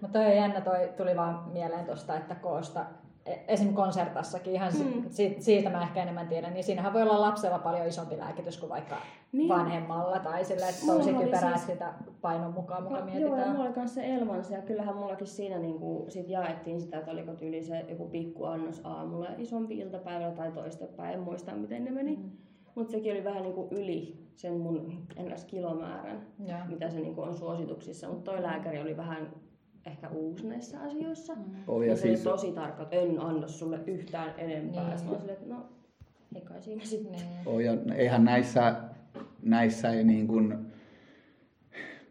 Mutta 0.02 0.20
toi 0.20 0.26
on 0.26 0.36
jännä, 0.36 0.62
toi 0.62 0.90
tuli 0.98 1.16
vaan 1.16 1.52
mieleen 1.54 1.86
tuosta, 1.86 2.18
että 2.18 2.36
koosta 2.36 2.86
esim. 3.48 3.74
konsertassakin, 3.74 4.54
ihan 4.54 4.72
mm. 4.74 5.04
siitä, 5.10 5.42
siitä 5.42 5.70
mä 5.70 5.84
ehkä 5.84 6.02
enemmän 6.02 6.28
tiedän, 6.28 6.54
niin 6.54 6.64
siinähän 6.64 6.94
voi 6.94 7.02
olla 7.02 7.22
lapsella 7.22 7.60
paljon 7.60 7.88
isompi 7.88 8.18
lääkitys 8.18 8.58
kuin 8.58 8.70
vaikka 8.70 8.96
niin. 9.32 9.50
vanhemmalla 9.50 10.20
tai 10.20 10.46
sille, 10.46 10.70
että 10.70 10.86
tosi 10.86 11.14
typerää 11.14 11.58
siis... 11.58 11.66
sitä 11.68 11.94
painon 12.22 12.54
mukaan 12.54 12.84
mukaan 12.84 13.06
mietitään. 13.06 13.32
Joo, 13.32 13.40
ja 13.40 13.52
mulla 13.52 13.64
oli 13.64 13.74
myös 13.76 13.96
se 13.96 14.16
Elvans 14.16 14.52
ja 14.52 14.62
kyllähän 14.62 14.96
mullakin 14.96 15.28
siinä 15.28 15.60
niin 15.60 15.80
kuin, 15.80 16.12
sit 16.12 16.30
jaettiin 16.30 16.82
sitä, 16.82 16.98
että 16.98 17.12
oliko 17.12 17.34
tyyli 17.34 17.64
se 17.64 17.86
joku 17.90 18.06
pikku 18.06 18.46
annos 18.46 18.82
aamulla 18.84 19.26
ja 19.26 19.36
isompi 19.38 19.78
iltapäivällä 19.78 20.36
tai 20.36 20.52
toistepäin, 20.52 21.14
en 21.14 21.20
muista 21.20 21.52
miten 21.52 21.86
ne 21.86 21.92
meni. 21.92 22.16
Mm. 22.16 22.32
Mutta 22.76 22.92
sekin 22.92 23.12
oli 23.12 23.24
vähän 23.24 23.44
niin 23.44 23.56
kuin 23.56 23.68
yli 23.72 24.28
sen 24.36 24.58
mun 24.58 25.08
ns. 25.20 25.46
kilomäärän, 25.46 26.22
ja. 26.46 26.58
mitä 26.68 26.90
se 26.90 27.00
niin 27.00 27.16
kuin 27.16 27.28
on 27.28 27.36
suosituksissa. 27.36 28.08
Mutta 28.10 28.32
toi 28.32 28.44
lääkäri 28.44 28.82
oli 28.82 28.98
vähän 28.98 29.32
ehkä 29.88 30.10
uusi 30.10 30.48
näissä 30.48 30.82
asioissa. 30.82 31.36
Mm. 31.36 31.42
Oh, 31.68 31.82
ja, 31.82 31.90
ja 31.90 31.96
siis... 31.96 32.24
se 32.24 32.30
oli 32.30 32.38
tosi 32.38 32.52
tarkka, 32.52 32.84
että 32.84 32.96
en 32.96 33.20
anna 33.20 33.48
sulle 33.48 33.80
yhtään 33.88 34.34
enempää. 34.38 34.88
Niin. 34.88 35.00
Sitten 35.00 35.30
että 35.30 35.46
no, 35.46 35.66
ei 36.36 36.42
kai 36.42 36.62
siinä 36.62 36.86
sitten. 36.86 37.12
Niin. 37.12 37.24
Oh, 37.46 37.60
ja 37.60 37.78
eihän 37.96 38.26
näissä, 38.26 38.76
näissä 39.44 39.90
ei 39.90 40.04
niin 40.04 40.28
kuin, 40.28 40.68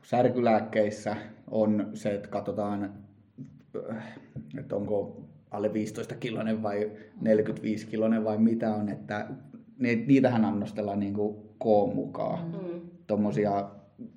särkylääkkeissä 0.02 1.16
on 1.50 1.90
se, 1.94 2.14
että 2.14 2.28
katsotaan, 2.28 2.92
että 4.58 4.76
onko 4.76 5.22
alle 5.50 5.72
15 5.72 6.14
kilonen 6.14 6.62
vai 6.62 6.92
45 7.20 7.86
kilonen 7.86 8.24
vai 8.24 8.38
mitä 8.38 8.74
on, 8.74 8.88
että 8.88 9.28
niitähän 10.06 10.44
annostellaan 10.44 11.00
niin 11.00 11.14
kuin 11.14 11.36
koon 11.58 11.94
mukaan. 11.94 12.48
Mm. 12.48 12.80
Tuommoisia 13.06 13.70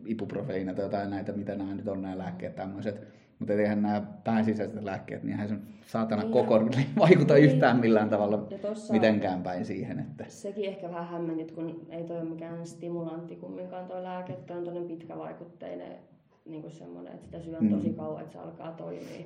ibuprofeiina 0.06 0.74
tai 0.74 0.86
jotain 0.86 1.10
näitä, 1.10 1.32
mitä 1.32 1.56
nämä 1.56 1.74
nyt 1.74 1.88
on 1.88 2.02
nämä 2.02 2.18
lääkkeet 2.18 2.56
tämmöiset 2.56 3.08
mutta 3.40 3.54
eihän 3.54 3.82
nämä 3.82 4.02
pääsisäiset 4.24 4.84
lääkkeet, 4.84 5.24
niin 5.24 5.32
eihän 5.32 5.50
se 5.50 5.56
saatana 5.86 6.22
niin 6.22 6.32
koko 6.32 6.60
vaikuta 7.00 7.34
niin. 7.34 7.46
yhtään 7.46 7.80
millään 7.80 8.10
tavalla 8.10 8.38
tossa, 8.62 8.94
mitenkään 8.94 9.44
päin 9.44 9.66
siihen. 9.66 10.00
Että... 10.00 10.26
Sekin 10.28 10.66
ehkä 10.66 10.90
vähän 10.90 11.08
hämmennit, 11.08 11.52
kun 11.52 11.88
ei 11.90 12.04
toi 12.04 12.18
ole 12.18 12.30
mikään 12.30 12.68
stimulantti 12.68 13.36
kumminkaan 13.36 13.88
tuo 13.88 14.04
lääke, 14.04 14.34
toi 14.34 14.58
on 14.58 14.64
toinen 14.64 14.88
pitkävaikutteinen 14.88 15.98
niin 16.46 16.62
kuin 16.62 16.74
semmoinen, 16.74 17.14
että 17.14 17.26
sitä 17.26 17.40
syö 17.40 17.60
mm. 17.60 17.70
tosi 17.70 17.90
kauan, 17.90 18.22
että 18.22 18.34
se 18.34 18.40
alkaa 18.40 18.72
toimia. 18.72 19.26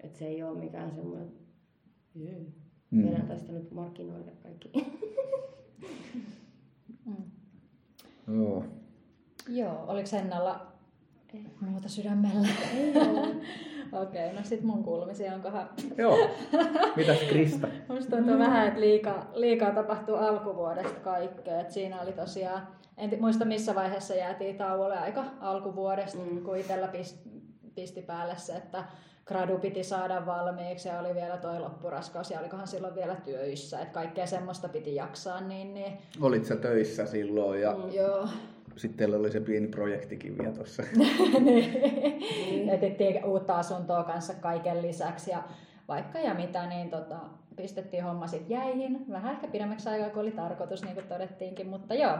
Että 0.00 0.18
se 0.18 0.26
ei 0.26 0.42
ole 0.42 0.58
mikään 0.58 0.90
semmoinen, 0.90 1.28
että 1.28 1.42
mm. 2.90 3.06
vedän 3.06 3.28
tästä 3.28 3.52
nyt 3.52 3.70
markkinoille 3.70 4.32
kaikki. 4.42 4.70
mm. 7.06 7.14
Joo. 8.34 8.64
Joo, 9.48 9.84
oliko 9.86 10.08
Hennalla 10.12 10.71
ei. 11.34 11.44
Muuta 11.60 11.88
sydämellä. 11.88 12.48
Ei 12.76 12.92
Okei, 13.92 14.26
okay, 14.26 14.38
no 14.38 14.44
sit 14.44 14.62
mun 14.62 14.84
kuulumisia 14.84 15.34
onkohan... 15.34 15.68
Joo. 15.98 16.18
Mitäs 16.96 17.18
Krista? 17.28 17.68
Musta 17.88 18.16
tuntuu 18.16 18.38
vähän, 18.38 18.68
että 18.68 18.80
liikaa, 18.80 19.30
liikaa 19.34 19.70
tapahtuu 19.70 20.14
alkuvuodesta 20.14 21.00
kaikkea. 21.00 21.60
Et 21.60 21.70
siinä 21.70 22.00
oli 22.00 22.12
tosiaan, 22.12 22.68
en 22.96 23.10
muista 23.20 23.44
missä 23.44 23.74
vaiheessa 23.74 24.14
jäätiin 24.14 24.56
tauolle 24.56 24.98
aika 24.98 25.24
alkuvuodesta, 25.40 26.18
mm. 26.18 26.42
kun 26.42 26.56
itsellä 26.56 26.88
pisti, 26.88 27.30
pisti 27.74 28.02
päälle 28.02 28.36
se, 28.36 28.52
että 28.52 28.84
gradu 29.26 29.58
piti 29.58 29.84
saada 29.84 30.26
valmiiksi 30.26 30.88
ja 30.88 31.00
oli 31.00 31.14
vielä 31.14 31.36
toi 31.36 31.60
loppuraskaus 31.60 32.30
ja 32.30 32.40
olikohan 32.40 32.66
silloin 32.66 32.94
vielä 32.94 33.16
töissä, 33.16 33.80
että 33.80 33.94
kaikkea 33.94 34.26
semmoista 34.26 34.68
piti 34.68 34.94
jaksaa. 34.94 35.40
Niin, 35.40 35.74
niin... 35.74 35.98
Olit 36.20 36.44
sä 36.44 36.56
töissä 36.56 37.06
silloin 37.06 37.60
ja 37.60 37.72
mm. 37.72 37.92
Joo 37.92 38.28
sitten 38.76 38.98
teillä 38.98 39.16
oli 39.16 39.32
se 39.32 39.40
pieni 39.40 39.68
projektikin 39.68 40.38
vielä 40.38 40.52
tuossa. 40.52 40.82
niin. 41.40 42.68
Etettiin 42.68 43.24
uutta 43.24 43.58
asuntoa 43.58 44.04
kanssa 44.04 44.34
kaiken 44.34 44.82
lisäksi 44.82 45.30
ja 45.30 45.42
vaikka 45.88 46.18
ja 46.18 46.34
mitä, 46.34 46.66
niin 46.66 46.90
tota, 46.90 47.16
pistettiin 47.56 48.04
homma 48.04 48.26
sitten 48.26 48.56
jäihin. 48.56 49.04
Vähän 49.10 49.32
ehkä 49.32 49.46
pidemmäksi 49.48 49.88
aikaa 49.88 50.10
kuin 50.10 50.22
oli 50.22 50.30
tarkoitus, 50.30 50.84
niin 50.84 50.94
kuin 50.94 51.06
todettiinkin. 51.06 51.66
Mutta 51.66 51.94
joo, 51.94 52.18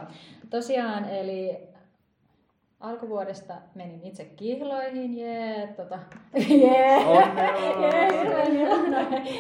tosiaan, 0.51 1.05
eli 1.05 1.59
alkuvuodesta 2.81 3.55
menin 3.75 4.01
itse 4.05 4.25
kihloihin, 4.25 5.19
jee, 5.19 5.67
tota, 5.77 5.99
jee, 6.49 6.99
jee, 7.81 8.13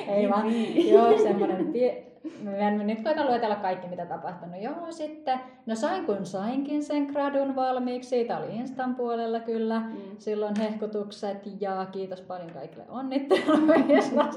ei 0.09 0.31
vaan, 0.31 0.46
joo, 0.88 1.18
semmoinen 1.18 1.72
pie, 1.72 2.12
Mä 2.43 2.71
nyt 2.71 3.03
koitan 3.05 3.27
luetella 3.27 3.57
kaikki, 3.57 3.89
mitä 3.89 4.07
tapahtunut. 4.07 4.63
Joo, 4.63 4.87
sitten, 4.91 5.41
no 5.67 5.75
sain 5.75 6.07
kun 6.07 6.27
sainkin 6.27 6.83
sen 6.83 7.03
gradun 7.03 7.57
valmiiksi, 7.57 8.09
siitä 8.09 8.39
oli 8.39 8.57
Instan 8.57 8.95
puolella 8.95 9.41
kyllä, 9.41 9.81
mm. 9.81 9.97
silloin 10.19 10.57
hehkutukset 10.59 11.39
ja 11.61 11.87
kiitos 11.93 12.21
paljon 12.21 12.51
kaikille 12.51 12.85
onnitteluista. 12.89 14.33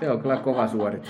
Se 0.00 0.10
on 0.10 0.22
kyllä 0.22 0.36
kova 0.36 0.68
suoritus. 0.68 1.08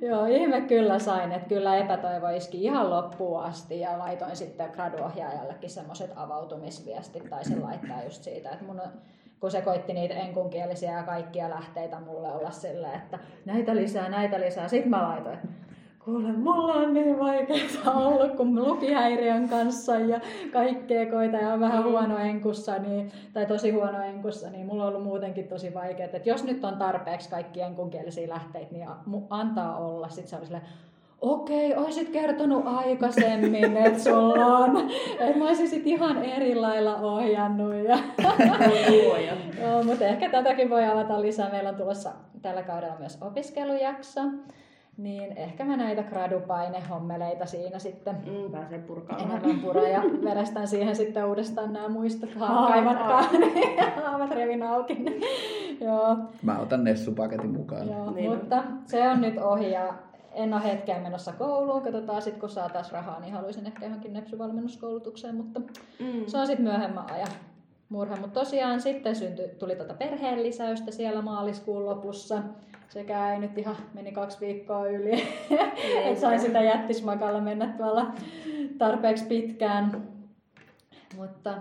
Joo, 0.00 0.26
ihme 0.26 0.60
kyllä 0.60 0.98
sain, 0.98 1.32
että 1.32 1.48
kyllä 1.48 1.76
epätoivo 1.76 2.28
iski 2.28 2.64
ihan 2.64 2.90
loppuun 2.90 3.42
asti 3.42 3.80
ja 3.80 3.98
laitoin 3.98 4.36
sitten 4.36 4.70
graduohjaajallekin 4.70 5.70
semmoiset 5.70 6.10
avautumisviestit 6.16 7.30
tai 7.30 7.44
se 7.44 7.56
laittaa 7.56 8.04
just 8.04 8.22
siitä, 8.22 8.50
että 8.50 8.64
mun 8.64 8.80
kun 9.40 9.50
se 9.50 9.62
koitti 9.62 9.92
niitä 9.92 10.14
enkunkielisiä 10.14 10.96
ja 10.96 11.02
kaikkia 11.02 11.50
lähteitä 11.50 12.00
mulle 12.00 12.32
olla 12.32 12.50
silleen, 12.50 12.94
että 12.94 13.18
näitä 13.44 13.76
lisää, 13.76 14.08
näitä 14.08 14.40
lisää. 14.40 14.68
Sitten 14.68 14.90
mä 14.90 15.02
laitoin, 15.02 15.38
kuule, 16.04 16.32
mulla 16.32 16.74
on 16.74 16.94
niin 16.94 17.18
vaikeaa 17.18 17.94
ollut, 17.94 18.36
kun 18.36 18.64
lukihäiriön 18.64 19.48
kanssa 19.48 19.98
ja 19.98 20.20
kaikkea 20.52 21.10
koita 21.10 21.36
ja 21.36 21.52
on 21.52 21.60
vähän 21.60 21.84
mm. 21.84 21.90
huono 21.90 22.18
enkussa, 22.18 22.78
niin, 22.78 23.12
tai 23.32 23.46
tosi 23.46 23.70
huono 23.70 24.02
enkussa, 24.02 24.50
niin 24.50 24.66
mulla 24.66 24.82
on 24.82 24.88
ollut 24.88 25.04
muutenkin 25.04 25.48
tosi 25.48 25.74
vaikeaa. 25.74 26.10
Että 26.12 26.28
jos 26.28 26.44
nyt 26.44 26.64
on 26.64 26.76
tarpeeksi 26.76 27.30
kaikki 27.30 27.60
enkunkielisiä 27.60 28.28
lähteitä, 28.28 28.72
niin 28.72 28.88
antaa 29.30 29.76
olla. 29.76 30.08
Sitten 30.08 30.28
se 30.28 30.36
oli 30.36 30.44
silleen, 30.44 30.66
okei, 31.20 31.76
olisit 31.76 32.08
kertonut 32.08 32.66
aikaisemmin, 32.66 33.76
että 33.76 33.98
sulla 33.98 34.46
on. 34.46 34.90
Että 35.20 35.38
mä 35.38 35.46
olisin 35.46 35.68
sit 35.68 35.86
ihan 35.86 36.24
eri 36.24 36.54
lailla 36.54 36.96
ohjannut. 36.96 37.74
Ja... 37.74 37.98
no, 39.60 39.82
mutta 39.82 40.04
ehkä 40.04 40.30
tätäkin 40.30 40.70
voi 40.70 40.86
avata 40.86 41.22
lisää. 41.22 41.50
Meillä 41.50 41.68
on 41.68 41.76
tulossa 41.76 42.10
tällä 42.42 42.62
kaudella 42.62 42.96
myös 42.98 43.18
opiskelujakso. 43.22 44.20
Niin 44.96 45.32
ehkä 45.36 45.64
mä 45.64 45.76
näitä 45.76 46.02
gradupainehommeleita 46.02 47.46
siinä 47.46 47.78
sitten 47.78 48.16
mm, 48.26 48.52
pääsee 48.52 48.78
purkaamaan. 48.78 49.30
Enemmän 49.30 49.60
pura 49.60 49.88
ja 49.88 50.02
verestän 50.24 50.68
siihen 50.68 50.96
sitten 50.96 51.24
uudestaan 51.24 51.72
nämä 51.72 51.88
muistot. 51.88 52.30
Niin 53.38 53.92
haavat 54.04 54.30
revin 54.30 54.62
auki. 54.62 55.04
Joo. 55.80 56.16
Mä 56.42 56.58
otan 56.58 56.84
Nessu-paketin 56.84 57.50
mukaan. 57.56 57.88
Joo, 57.88 58.10
niin. 58.10 58.30
mutta 58.30 58.62
se 58.86 59.08
on 59.08 59.20
nyt 59.20 59.38
ohi 59.38 59.70
ja 59.70 59.94
en 60.32 60.54
ole 60.54 60.64
hetkeen 60.64 61.02
menossa 61.02 61.32
kouluun. 61.32 61.82
Katsotaan 61.82 62.22
sitten, 62.22 62.40
kun 62.40 62.50
saa 62.50 62.68
taas 62.68 62.92
rahaa, 62.92 63.20
niin 63.20 63.32
haluaisin 63.32 63.66
ehkä 63.66 63.86
johonkin 63.86 64.12
nepsyvalmennuskoulutukseen, 64.12 65.34
mutta 65.34 65.60
mm. 65.60 66.26
se 66.26 66.38
on 66.38 66.46
sitten 66.46 66.64
myöhemmän 66.64 67.10
ajan 67.10 67.28
murha. 67.88 68.16
Mutta 68.16 68.40
tosiaan 68.40 68.80
sitten 68.80 69.16
syntyi, 69.16 69.48
tuli 69.48 69.76
tuota 69.76 69.94
perheen 69.94 70.42
lisäystä 70.42 70.90
siellä 70.90 71.22
maaliskuun 71.22 71.86
lopussa. 71.86 72.42
Sekä 72.88 73.32
ei 73.32 73.38
nyt 73.38 73.58
ihan 73.58 73.76
meni 73.94 74.12
kaksi 74.12 74.40
viikkoa 74.40 74.86
yli, 74.86 75.22
että 76.04 76.20
sain 76.20 76.40
sitä 76.40 76.60
jättismakalla 76.60 77.40
mennä 77.40 77.74
tuolla 77.76 78.06
tarpeeksi 78.78 79.24
pitkään. 79.24 80.08
Mutta 81.16 81.54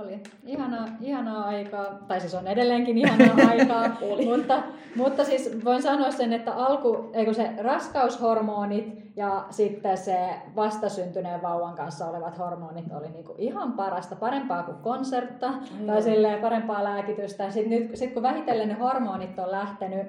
oli. 0.00 0.20
Ihanaa, 0.46 0.86
ihanaa 1.00 1.44
aikaa, 1.44 1.84
tai 2.08 2.20
siis 2.20 2.34
on 2.34 2.46
edelleenkin 2.46 2.98
ihanaa 2.98 3.48
aikaa, 3.50 3.84
mutta, 4.24 4.62
mutta 4.96 5.24
siis 5.24 5.64
voin 5.64 5.82
sanoa 5.82 6.10
sen, 6.10 6.32
että 6.32 6.52
alku, 6.52 7.10
eikö 7.12 7.34
se 7.34 7.50
raskaushormonit 7.58 9.02
ja 9.16 9.46
sitten 9.50 9.96
se 9.96 10.28
vastasyntyneen 10.56 11.42
vauvan 11.42 11.74
kanssa 11.74 12.06
olevat 12.06 12.38
hormonit 12.38 12.92
oli 12.92 13.08
niinku 13.08 13.34
ihan 13.38 13.72
parasta, 13.72 14.16
parempaa 14.16 14.62
kuin 14.62 14.76
konsertta 14.76 15.52
tai 15.86 16.02
silleen 16.02 16.40
parempaa 16.40 16.84
lääkitystä. 16.84 17.50
Sitten 17.50 17.80
nyt, 17.80 17.96
sit 17.96 18.14
kun 18.14 18.22
vähitellen 18.22 18.68
ne 18.68 18.74
hormonit 18.74 19.38
on 19.38 19.50
lähtenyt 19.50 20.06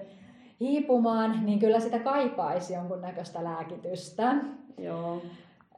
hiipumaan, 0.59 1.45
niin 1.45 1.59
kyllä 1.59 1.79
sitä 1.79 1.99
kaipaisi 1.99 2.73
jonkun 2.73 3.01
näköistä 3.01 3.43
lääkitystä. 3.43 4.35
Joo. 4.77 5.21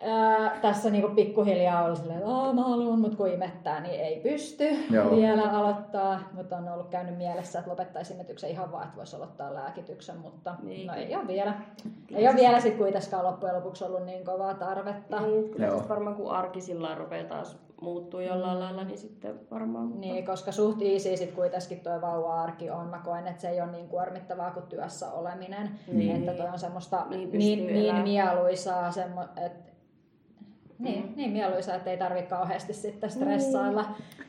Ää, 0.01 0.59
tässä 0.61 0.89
niinku 0.89 1.15
pikkuhiljaa 1.15 1.83
oli 1.83 1.95
silleen, 1.95 2.19
että 2.19 2.53
mä 2.53 2.63
haluan, 2.63 2.99
mutta 2.99 3.17
kun 3.17 3.27
imettää, 3.27 3.79
niin 3.79 4.01
ei 4.01 4.19
pysty 4.19 4.67
Joo. 4.91 5.15
vielä 5.15 5.43
aloittaa. 5.43 6.19
Mutta 6.33 6.57
on 6.57 6.69
ollut 6.69 6.89
käynyt 6.89 7.17
mielessä, 7.17 7.59
että 7.59 7.71
lopettaisi 7.71 8.13
imetyksen 8.13 8.49
ihan 8.49 8.71
vaan, 8.71 8.83
että 8.83 8.97
voisi 8.97 9.15
aloittaa 9.15 9.53
lääkityksen, 9.53 10.17
mutta 10.17 10.55
niin. 10.63 10.87
no 10.87 10.93
ei 10.93 11.15
ole 11.15 11.27
vielä. 11.27 11.53
Ei 12.15 12.27
ole 12.27 12.35
vielä 12.35 12.59
sitten 12.59 12.77
kuitenkaan 12.77 13.25
loppujen 13.25 13.55
lopuksi 13.55 13.83
ollut 13.83 14.05
niin 14.05 14.25
kovaa 14.25 14.53
tarvetta. 14.53 15.21
Niin, 15.21 15.49
kyllä 15.49 15.65
Joo. 15.65 15.83
varmaan 15.89 16.15
kun 16.15 16.31
arki 16.31 16.61
sillä 16.61 16.95
rupeaa 16.95 17.27
taas 17.27 17.57
muuttuu 17.81 18.19
jollain 18.19 18.57
mm. 18.57 18.63
lailla, 18.63 18.83
niin 18.83 18.97
sitten 18.97 19.39
varmaan... 19.51 20.01
Niin, 20.01 20.25
koska 20.25 20.51
suht 20.51 20.81
easy 20.81 21.17
sit 21.17 21.31
kuitenkin 21.31 21.79
tuo 21.79 22.01
vauva-arki 22.01 22.69
on. 22.69 22.87
Mä 22.87 23.01
koen, 23.05 23.27
että 23.27 23.41
se 23.41 23.49
ei 23.49 23.61
ole 23.61 23.71
niin 23.71 23.87
kuormittavaa 23.87 24.51
kuin 24.51 24.65
työssä 24.65 25.11
oleminen. 25.11 25.79
Niin. 25.91 26.15
Että 26.15 26.33
toi 26.33 26.51
on 26.53 26.59
semmoista 26.59 27.05
niin, 27.09 27.31
niin, 27.31 27.67
niin 27.67 27.95
mieluisaa, 27.95 28.91
semmo, 28.91 29.21
että 29.45 29.74
niin, 30.79 31.05
mm. 31.05 31.13
niin 31.15 31.31
mieluisa, 31.31 31.75
että 31.75 31.91
ei 31.91 31.97
tarvitse 31.97 32.29
kauheasti 32.29 32.73
sitten 32.73 33.11
stressailla. 33.11 33.81
Niin. 33.81 34.25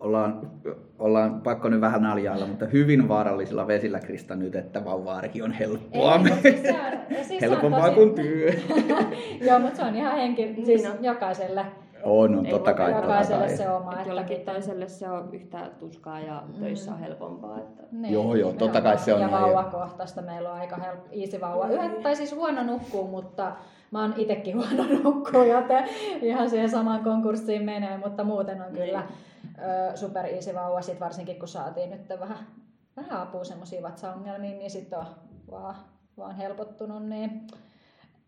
Ollaan, 0.00 0.50
ollaan 0.98 1.40
pakko 1.40 1.68
nyt 1.68 1.80
vähän 1.80 2.02
naljailla, 2.02 2.46
mutta 2.46 2.66
hyvin 2.66 3.08
vaarallisilla 3.08 3.66
vesillä 3.66 4.00
Krista 4.00 4.36
nyt, 4.36 4.54
että 4.54 4.84
vauva-arki 4.84 5.42
on 5.42 5.52
helppoa. 5.52 6.14
Ei, 6.14 6.42
siis 6.42 6.62
se 6.62 6.72
on, 6.72 7.24
siis 7.24 7.42
Helpompaa 7.42 7.80
tosi... 7.80 7.94
kuin 7.94 8.14
työ. 8.14 8.52
Joo, 9.48 9.58
mutta 9.58 9.76
se 9.76 9.82
on 9.82 9.96
ihan 9.96 10.16
henki, 10.16 10.54
siis 10.64 10.84
no. 10.84 10.90
jokaiselle. 11.00 11.66
On, 12.06 12.38
on 12.38 12.46
totta 12.46 12.74
kai. 12.74 12.92
Jokaiselle 12.92 13.46
totta 13.46 13.56
se 13.56 13.70
oma. 13.70 13.92
Että 13.92 14.08
jollakin 14.08 14.40
toiselle 14.40 14.88
se 14.88 15.10
on 15.10 15.34
yhtä 15.34 15.70
tuskaa 15.78 16.20
ja 16.20 16.42
mm. 16.46 16.60
töissä 16.60 16.92
on 16.92 16.98
helpompaa. 16.98 17.58
Että... 17.58 17.82
Niin. 17.92 18.14
Joo, 18.14 18.34
joo, 18.34 18.52
totta 18.52 18.80
kai 18.80 18.98
se 18.98 19.14
on. 19.14 19.20
Ja 19.20 19.30
vauvakohtaista 19.30 20.22
meillä 20.22 20.52
on 20.52 20.60
aika 20.60 20.76
helppo, 20.76 21.08
easy 21.12 21.40
vauva. 21.40 21.68
Yhdet, 21.68 22.02
tai 22.02 22.16
siis 22.16 22.34
huono 22.34 22.62
nukkuu, 22.62 23.08
mutta 23.08 23.52
mä 23.90 24.02
oon 24.02 24.14
itekin 24.16 24.56
huono 24.60 24.84
nukkuu, 25.02 25.42
joten 25.42 25.84
ihan 26.22 26.50
siihen 26.50 26.70
samaan 26.70 27.04
konkurssiin 27.04 27.64
menee, 27.64 27.98
mutta 27.98 28.24
muuten 28.24 28.62
on 28.62 28.72
kyllä 28.72 29.00
niin. 29.00 29.96
super 29.98 30.26
easy 30.26 30.54
vauva, 30.54 30.82
sit 30.82 31.00
varsinkin 31.00 31.38
kun 31.38 31.48
saatiin 31.48 31.90
nyt 31.90 32.08
vähän, 32.20 32.38
vähän 32.96 33.20
apua 33.22 33.44
semmoisiin 33.44 33.82
vatsaongelmiin, 33.82 34.58
niin 34.58 34.70
sitten 34.70 34.98
on 34.98 35.06
vaan, 35.50 35.74
vaan 36.16 36.36
helpottunut. 36.36 37.06
Niin 37.06 37.46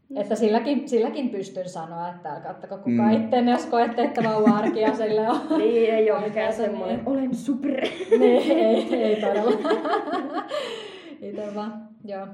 No, 0.08 0.20
että 0.20 0.34
silläkin, 0.34 0.88
silläkin 0.88 1.30
pystyn 1.30 1.68
sanoa, 1.68 2.08
että 2.08 2.32
älkää 2.32 2.50
ottako 2.50 2.76
kukaan 2.76 3.14
mm. 3.14 3.24
itteen, 3.24 3.48
jos 3.48 3.66
koette, 3.66 4.02
että 4.02 4.24
vauva-arkia 4.24 4.96
sille 4.96 5.28
on. 5.30 5.40
niin, 5.58 5.94
ei 5.94 6.10
ole 6.10 6.20
mikään 6.20 6.52
semmoinen, 6.52 6.96
niin. 6.96 7.08
olen 7.08 7.34
super. 7.34 7.80
niin, 8.20 8.52
ei, 8.52 8.94
ei 8.94 9.20
todella. 9.20 9.50
Itse 11.22 11.54
vaan, 11.54 11.88
joo 12.04 12.26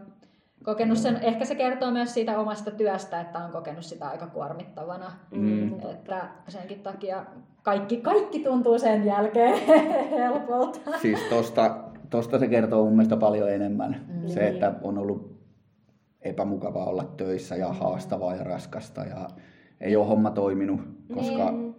kokenut 0.64 0.98
sen, 0.98 1.16
ehkä 1.22 1.44
se 1.44 1.54
kertoo 1.54 1.90
myös 1.90 2.14
siitä 2.14 2.38
omasta 2.38 2.70
työstä, 2.70 3.20
että 3.20 3.38
on 3.38 3.52
kokenut 3.52 3.84
sitä 3.84 4.08
aika 4.08 4.26
kuormittavana. 4.26 5.12
Mm. 5.30 5.74
Että 5.74 6.28
senkin 6.48 6.80
takia 6.80 7.24
kaikki, 7.62 7.96
kaikki 7.96 8.38
tuntuu 8.38 8.78
sen 8.78 9.04
jälkeen 9.04 9.58
helpolta. 10.10 10.80
Siis 11.02 11.20
tosta, 11.30 11.76
tosta 12.10 12.38
se 12.38 12.48
kertoo 12.48 12.84
mun 12.84 12.92
mielestä 12.92 13.16
paljon 13.16 13.50
enemmän. 13.50 14.06
Mm. 14.08 14.28
Se, 14.28 14.48
että 14.48 14.74
on 14.82 14.98
ollut 14.98 15.33
epämukavaa 16.24 16.86
olla 16.86 17.04
töissä 17.16 17.56
ja 17.56 17.72
haastavaa 17.72 18.34
ja 18.34 18.44
raskasta 18.44 19.04
ja 19.04 19.28
ei 19.80 19.96
ole 19.96 20.06
homma 20.06 20.30
toiminut, 20.30 20.80
koska 21.14 21.50
niin. 21.50 21.73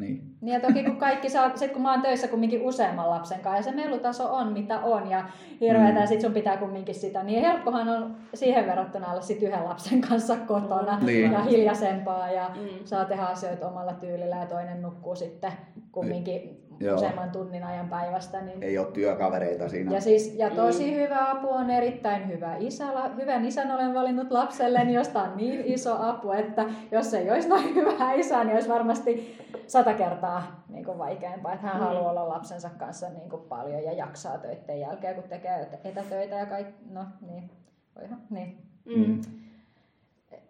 Niin. 0.00 0.22
niin 0.40 0.54
ja 0.54 0.60
toki 0.60 0.84
kun 0.84 0.96
kaikki 0.96 1.28
saa, 1.28 1.56
sit 1.56 1.72
kun 1.72 1.82
mä 1.82 1.92
oon 1.92 2.02
töissä 2.02 2.28
kumminkin 2.28 2.62
useamman 2.62 3.10
lapsen 3.10 3.40
kanssa 3.40 3.58
ja 3.58 3.62
se 3.62 3.82
melutaso 3.82 4.34
on 4.34 4.52
mitä 4.52 4.80
on 4.80 5.10
ja 5.10 5.24
hirveätä 5.60 5.92
mm. 5.92 6.00
ja 6.00 6.06
sit 6.06 6.20
sun 6.20 6.32
pitää 6.32 6.56
kumminkin 6.56 6.94
sitä, 6.94 7.22
niin 7.22 7.40
helppohan 7.40 7.88
on 7.88 8.16
siihen 8.34 8.66
verrattuna 8.66 9.12
olla 9.12 9.20
sit 9.20 9.42
yhden 9.42 9.64
lapsen 9.64 10.00
kanssa 10.00 10.36
kotona 10.36 10.98
niin. 10.98 11.32
ja 11.32 11.42
hiljaisempaa 11.42 12.30
ja 12.30 12.50
mm. 12.54 12.68
saa 12.84 13.04
tehdä 13.04 13.22
asioita 13.22 13.68
omalla 13.68 13.92
tyylillä 13.92 14.36
ja 14.36 14.46
toinen 14.46 14.82
nukkuu 14.82 15.16
sitten 15.16 15.52
kumminkin 15.92 16.60
Joo. 16.80 16.96
useamman 16.96 17.30
tunnin 17.30 17.64
ajan 17.64 17.88
päivästä. 17.88 18.40
Niin... 18.40 18.62
Ei 18.62 18.78
ole 18.78 18.86
työkavereita 18.86 19.68
siinä. 19.68 19.94
Ja, 19.94 20.00
siis, 20.00 20.34
ja 20.38 20.50
tosi 20.50 20.90
mm. 20.90 20.96
hyvä 20.96 21.30
apu 21.30 21.48
on 21.50 21.70
erittäin 21.70 22.28
hyvä 22.28 22.56
isä. 22.56 22.84
Hyvän 23.16 23.44
isän 23.44 23.70
olen 23.70 23.94
valinnut 23.94 24.30
lapselle, 24.30 24.78
josta 24.78 25.22
on 25.22 25.36
niin 25.36 25.62
iso 25.64 25.96
apu, 26.08 26.32
että 26.32 26.64
jos 26.90 27.14
ei 27.14 27.30
olisi 27.30 27.48
noin 27.48 27.74
hyvä 27.74 28.12
isä, 28.12 28.44
niin 28.44 28.54
olisi 28.54 28.68
varmasti 28.68 29.36
sata 29.70 29.94
kertaa 29.94 30.64
niin 30.68 30.84
kuin 30.84 30.98
vaikeampaa. 30.98 31.52
Että 31.52 31.66
hän 31.66 31.76
mm. 31.76 31.82
haluaa 31.82 32.10
olla 32.10 32.28
lapsensa 32.28 32.70
kanssa 32.78 33.08
niin 33.08 33.30
kuin 33.30 33.42
paljon 33.42 33.84
ja 33.84 33.92
jaksaa 33.92 34.38
töiden 34.38 34.80
jälkeen, 34.80 35.14
kun 35.14 35.24
tekee 35.24 35.80
etätöitä 35.84 36.34
ja 36.34 36.46
kaikki. 36.46 36.84
No 36.90 37.06
niin, 37.20 37.50
voihan, 37.96 38.20
niin. 38.30 38.58
Mm 38.84 39.39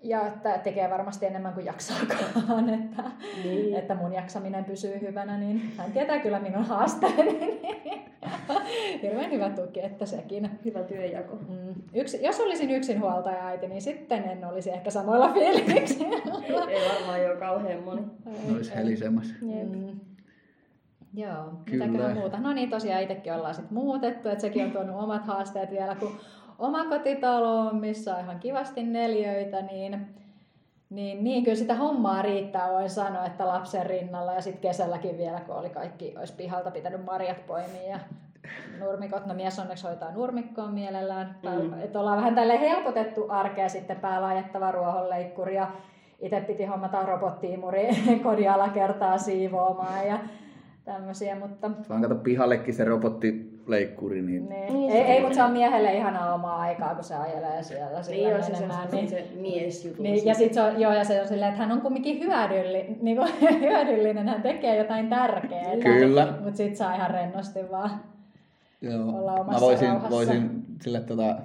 ja 0.02 0.26
että 0.26 0.58
tekee 0.58 0.90
varmasti 0.90 1.26
enemmän 1.26 1.54
kuin 1.54 1.66
jaksaakaan, 1.66 2.70
että, 2.80 3.02
niin. 3.44 3.76
että 3.76 3.94
mun 3.94 4.12
jaksaminen 4.12 4.64
pysyy 4.64 5.00
hyvänä, 5.00 5.38
niin 5.38 5.72
hän 5.76 5.92
tietää 5.92 6.18
kyllä 6.18 6.40
minun 6.40 6.64
haasteeni. 6.64 7.60
Hirveän 9.02 9.30
hyvä 9.30 9.50
tuki, 9.50 9.80
että 9.84 10.06
sekin. 10.06 10.50
Hyvä 10.64 10.82
työjako. 10.82 11.36
Mm. 11.36 11.74
Yksi, 11.94 12.22
jos 12.22 12.40
olisin 12.40 12.70
yksin 12.70 13.00
huoltaja 13.00 13.46
äiti, 13.46 13.68
niin 13.68 13.82
sitten 13.82 14.24
en 14.24 14.44
olisi 14.44 14.70
ehkä 14.70 14.90
samoilla 14.90 15.32
fiiliksillä. 15.32 16.16
Ei 16.70 16.88
varmaan 16.94 17.22
jo 17.22 17.36
kauhean 17.36 17.82
moni. 17.82 18.02
Olisi 18.54 18.74
helisemässä. 18.74 19.34
Mm. 19.42 20.00
Joo, 21.14 21.52
mitäköhän 21.70 22.16
muuta. 22.16 22.40
No 22.40 22.52
niin, 22.52 22.70
tosiaan 22.70 23.02
itsekin 23.02 23.34
ollaan 23.34 23.54
sitten 23.54 23.74
muutettu, 23.74 24.28
että 24.28 24.40
sekin 24.40 24.64
on 24.64 24.72
tuonut 24.72 25.02
omat 25.02 25.26
haasteet 25.26 25.70
vielä, 25.70 25.94
kun 25.94 26.12
omakotitaloon, 26.60 27.76
missä 27.76 28.14
on 28.14 28.20
ihan 28.20 28.40
kivasti 28.40 28.82
neljöitä, 28.82 29.62
niin, 29.62 30.06
niin, 30.90 31.24
niin 31.24 31.44
kyllä 31.44 31.56
sitä 31.56 31.74
hommaa 31.74 32.22
riittää, 32.22 32.72
voin 32.72 32.90
sanoa, 32.90 33.26
että 33.26 33.48
lapsen 33.48 33.86
rinnalla. 33.86 34.34
Ja 34.34 34.40
sitten 34.40 34.62
kesälläkin 34.62 35.18
vielä, 35.18 35.40
kun 35.40 35.54
oli 35.54 35.70
kaikki, 35.70 36.14
olisi 36.18 36.34
pihalta 36.36 36.70
pitänyt 36.70 37.04
marjat 37.04 37.46
poimia 37.46 37.88
ja 37.90 37.98
nurmikot, 38.78 39.26
no 39.26 39.34
mies 39.34 39.58
onneksi 39.58 39.86
hoitaa 39.86 40.12
nurmikkoon 40.12 40.74
mielellään, 40.74 41.36
mm. 41.42 41.80
että 41.80 42.00
ollaan 42.00 42.18
vähän 42.18 42.34
tälle 42.34 42.60
helpotettu 42.60 43.26
arkea 43.28 43.68
sitten 43.68 44.00
päällä 44.00 44.26
ajettava 44.26 44.72
ruohonleikkuri 44.72 45.54
ja 45.54 45.70
itse 46.20 46.40
piti 46.40 46.64
hommata 46.64 47.06
robottiimuri 47.06 47.88
kodin 48.22 48.50
alakertaa 48.50 49.18
siivoamaan 49.18 50.06
ja 50.06 50.18
tämmöisiä, 50.84 51.36
mutta... 51.36 51.70
Vaan 51.88 52.02
kato 52.02 52.14
pihallekin 52.14 52.74
se 52.74 52.84
robottileikkuri, 52.84 53.49
niin... 53.70 54.26
niin. 54.26 54.48
niin 54.48 54.90
ei, 54.90 55.02
ei, 55.02 55.20
mutta 55.20 55.34
se 55.34 55.42
on 55.42 55.52
miehelle 55.52 55.94
ihan 55.94 56.32
omaa 56.34 56.60
aikaa, 56.60 56.94
kun 56.94 57.04
se 57.04 57.14
ajelee 57.14 57.62
siellä 57.62 58.00
niin, 58.08 58.28
menemään. 58.28 58.90
Se, 58.90 58.96
niin, 58.96 59.08
se 59.08 59.26
mies 59.40 59.84
juttu. 59.84 60.02
Niin, 60.02 60.26
ja 60.26 60.34
sit 60.34 60.54
se 60.54 60.62
on, 60.62 60.80
joo, 60.80 60.92
ja 60.92 61.04
se 61.04 61.20
on 61.20 61.28
silleen, 61.28 61.48
että 61.48 61.60
hän 61.60 61.72
on 61.72 61.80
kumminkin 61.80 62.20
hyödyllinen, 62.20 62.96
niin 63.02 63.16
kuin, 63.16 63.28
hyödyllinen, 63.60 64.28
hän 64.28 64.42
tekee 64.42 64.76
jotain 64.76 65.08
tärkeää. 65.08 65.76
Kyllä. 65.82 66.34
Mutta 66.40 66.56
sit 66.56 66.76
saa 66.76 66.94
ihan 66.94 67.10
rennosti 67.10 67.60
vaan 67.70 67.90
joo. 68.80 69.18
olla 69.18 69.32
omassa 69.32 69.52
Mä 69.52 69.60
voisin, 69.60 69.88
rauhassa. 69.88 70.10
voisin 70.10 70.50
sille 70.80 71.00
tota, 71.00 71.36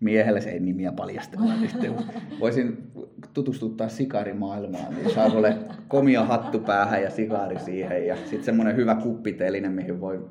miehelle 0.00 0.40
se 0.40 0.50
ei 0.50 0.60
nimiä 0.60 0.92
paljastella. 0.92 1.52
voisin 2.40 2.90
tutustuttaa 3.34 3.88
sikarimaailmaan, 3.88 4.94
niin 4.94 5.10
saa 5.10 5.26
ole 5.26 5.56
komia 5.88 6.24
hattu 6.24 6.58
päähän 6.58 7.02
ja 7.02 7.10
sikaari 7.10 7.58
siihen 7.58 8.06
ja 8.06 8.16
sitten 8.16 8.44
semmoinen 8.44 8.76
hyvä 8.76 8.94
kuppiteline, 8.94 9.68
mihin 9.68 10.00
voi 10.00 10.28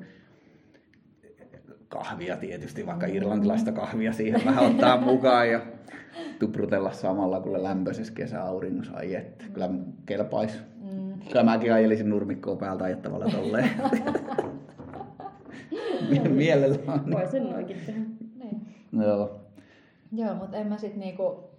kahvia 1.90 2.36
tietysti, 2.36 2.86
vaikka 2.86 3.06
irlantilaista 3.06 3.72
kahvia 3.72 4.12
siihen 4.12 4.40
vähän 4.44 4.66
ottaa 4.66 5.00
mukaan 5.00 5.50
ja 5.50 5.60
tuprutella 6.38 6.92
samalla, 6.92 7.40
kun 7.40 7.62
lämpöisessä 7.62 8.12
kesäauringossa. 8.12 8.96
Ai 8.96 9.14
että, 9.14 9.44
kyllä 9.52 9.70
kelpaisi. 10.06 10.58
Mm. 10.92 11.20
Kyllä 11.28 11.42
mäkin 11.42 11.72
ajelisin 11.72 12.10
nurmikkoa 12.10 12.56
päältä 12.56 12.84
ajettavalla 12.84 13.26
tolleen. 13.30 13.70
Mielellään. 16.30 17.10
Voi 17.10 17.26
sen 17.26 17.50
noinkin 17.50 17.76
tehdä. 17.86 18.00
Niin. 18.34 18.66
Joo. 19.02 19.40
Joo, 20.12 20.34
mutta 20.34 20.56
en 20.56 20.66
mä 20.66 20.78
sit 20.78 20.96
niinku 20.96 21.50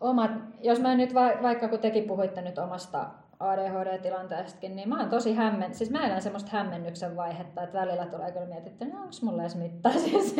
omat, 0.00 0.30
jos 0.62 0.80
mä 0.80 0.94
nyt 0.94 1.14
va, 1.14 1.30
vaikka 1.42 1.68
kun 1.68 1.78
tekin 1.78 2.04
puhuitte 2.04 2.42
nyt 2.42 2.58
omasta 2.58 3.06
ADHD-tilanteestakin, 3.40 4.76
niin 4.76 4.88
mä 4.88 5.00
oon 5.00 5.10
tosi 5.10 5.34
hämmen, 5.34 5.74
siis 5.74 5.90
mä 5.90 6.06
elän 6.06 6.22
semmoista 6.22 6.50
hämmennyksen 6.52 7.16
vaihetta, 7.16 7.62
että 7.62 7.78
välillä 7.80 8.06
tulee 8.06 8.32
kyllä 8.32 8.46
mietitty, 8.46 8.84
no 8.84 8.98
onko 8.98 9.12
mulla 9.22 9.42
edes 9.42 9.56
mitään 9.56 10.00
siis 10.00 10.36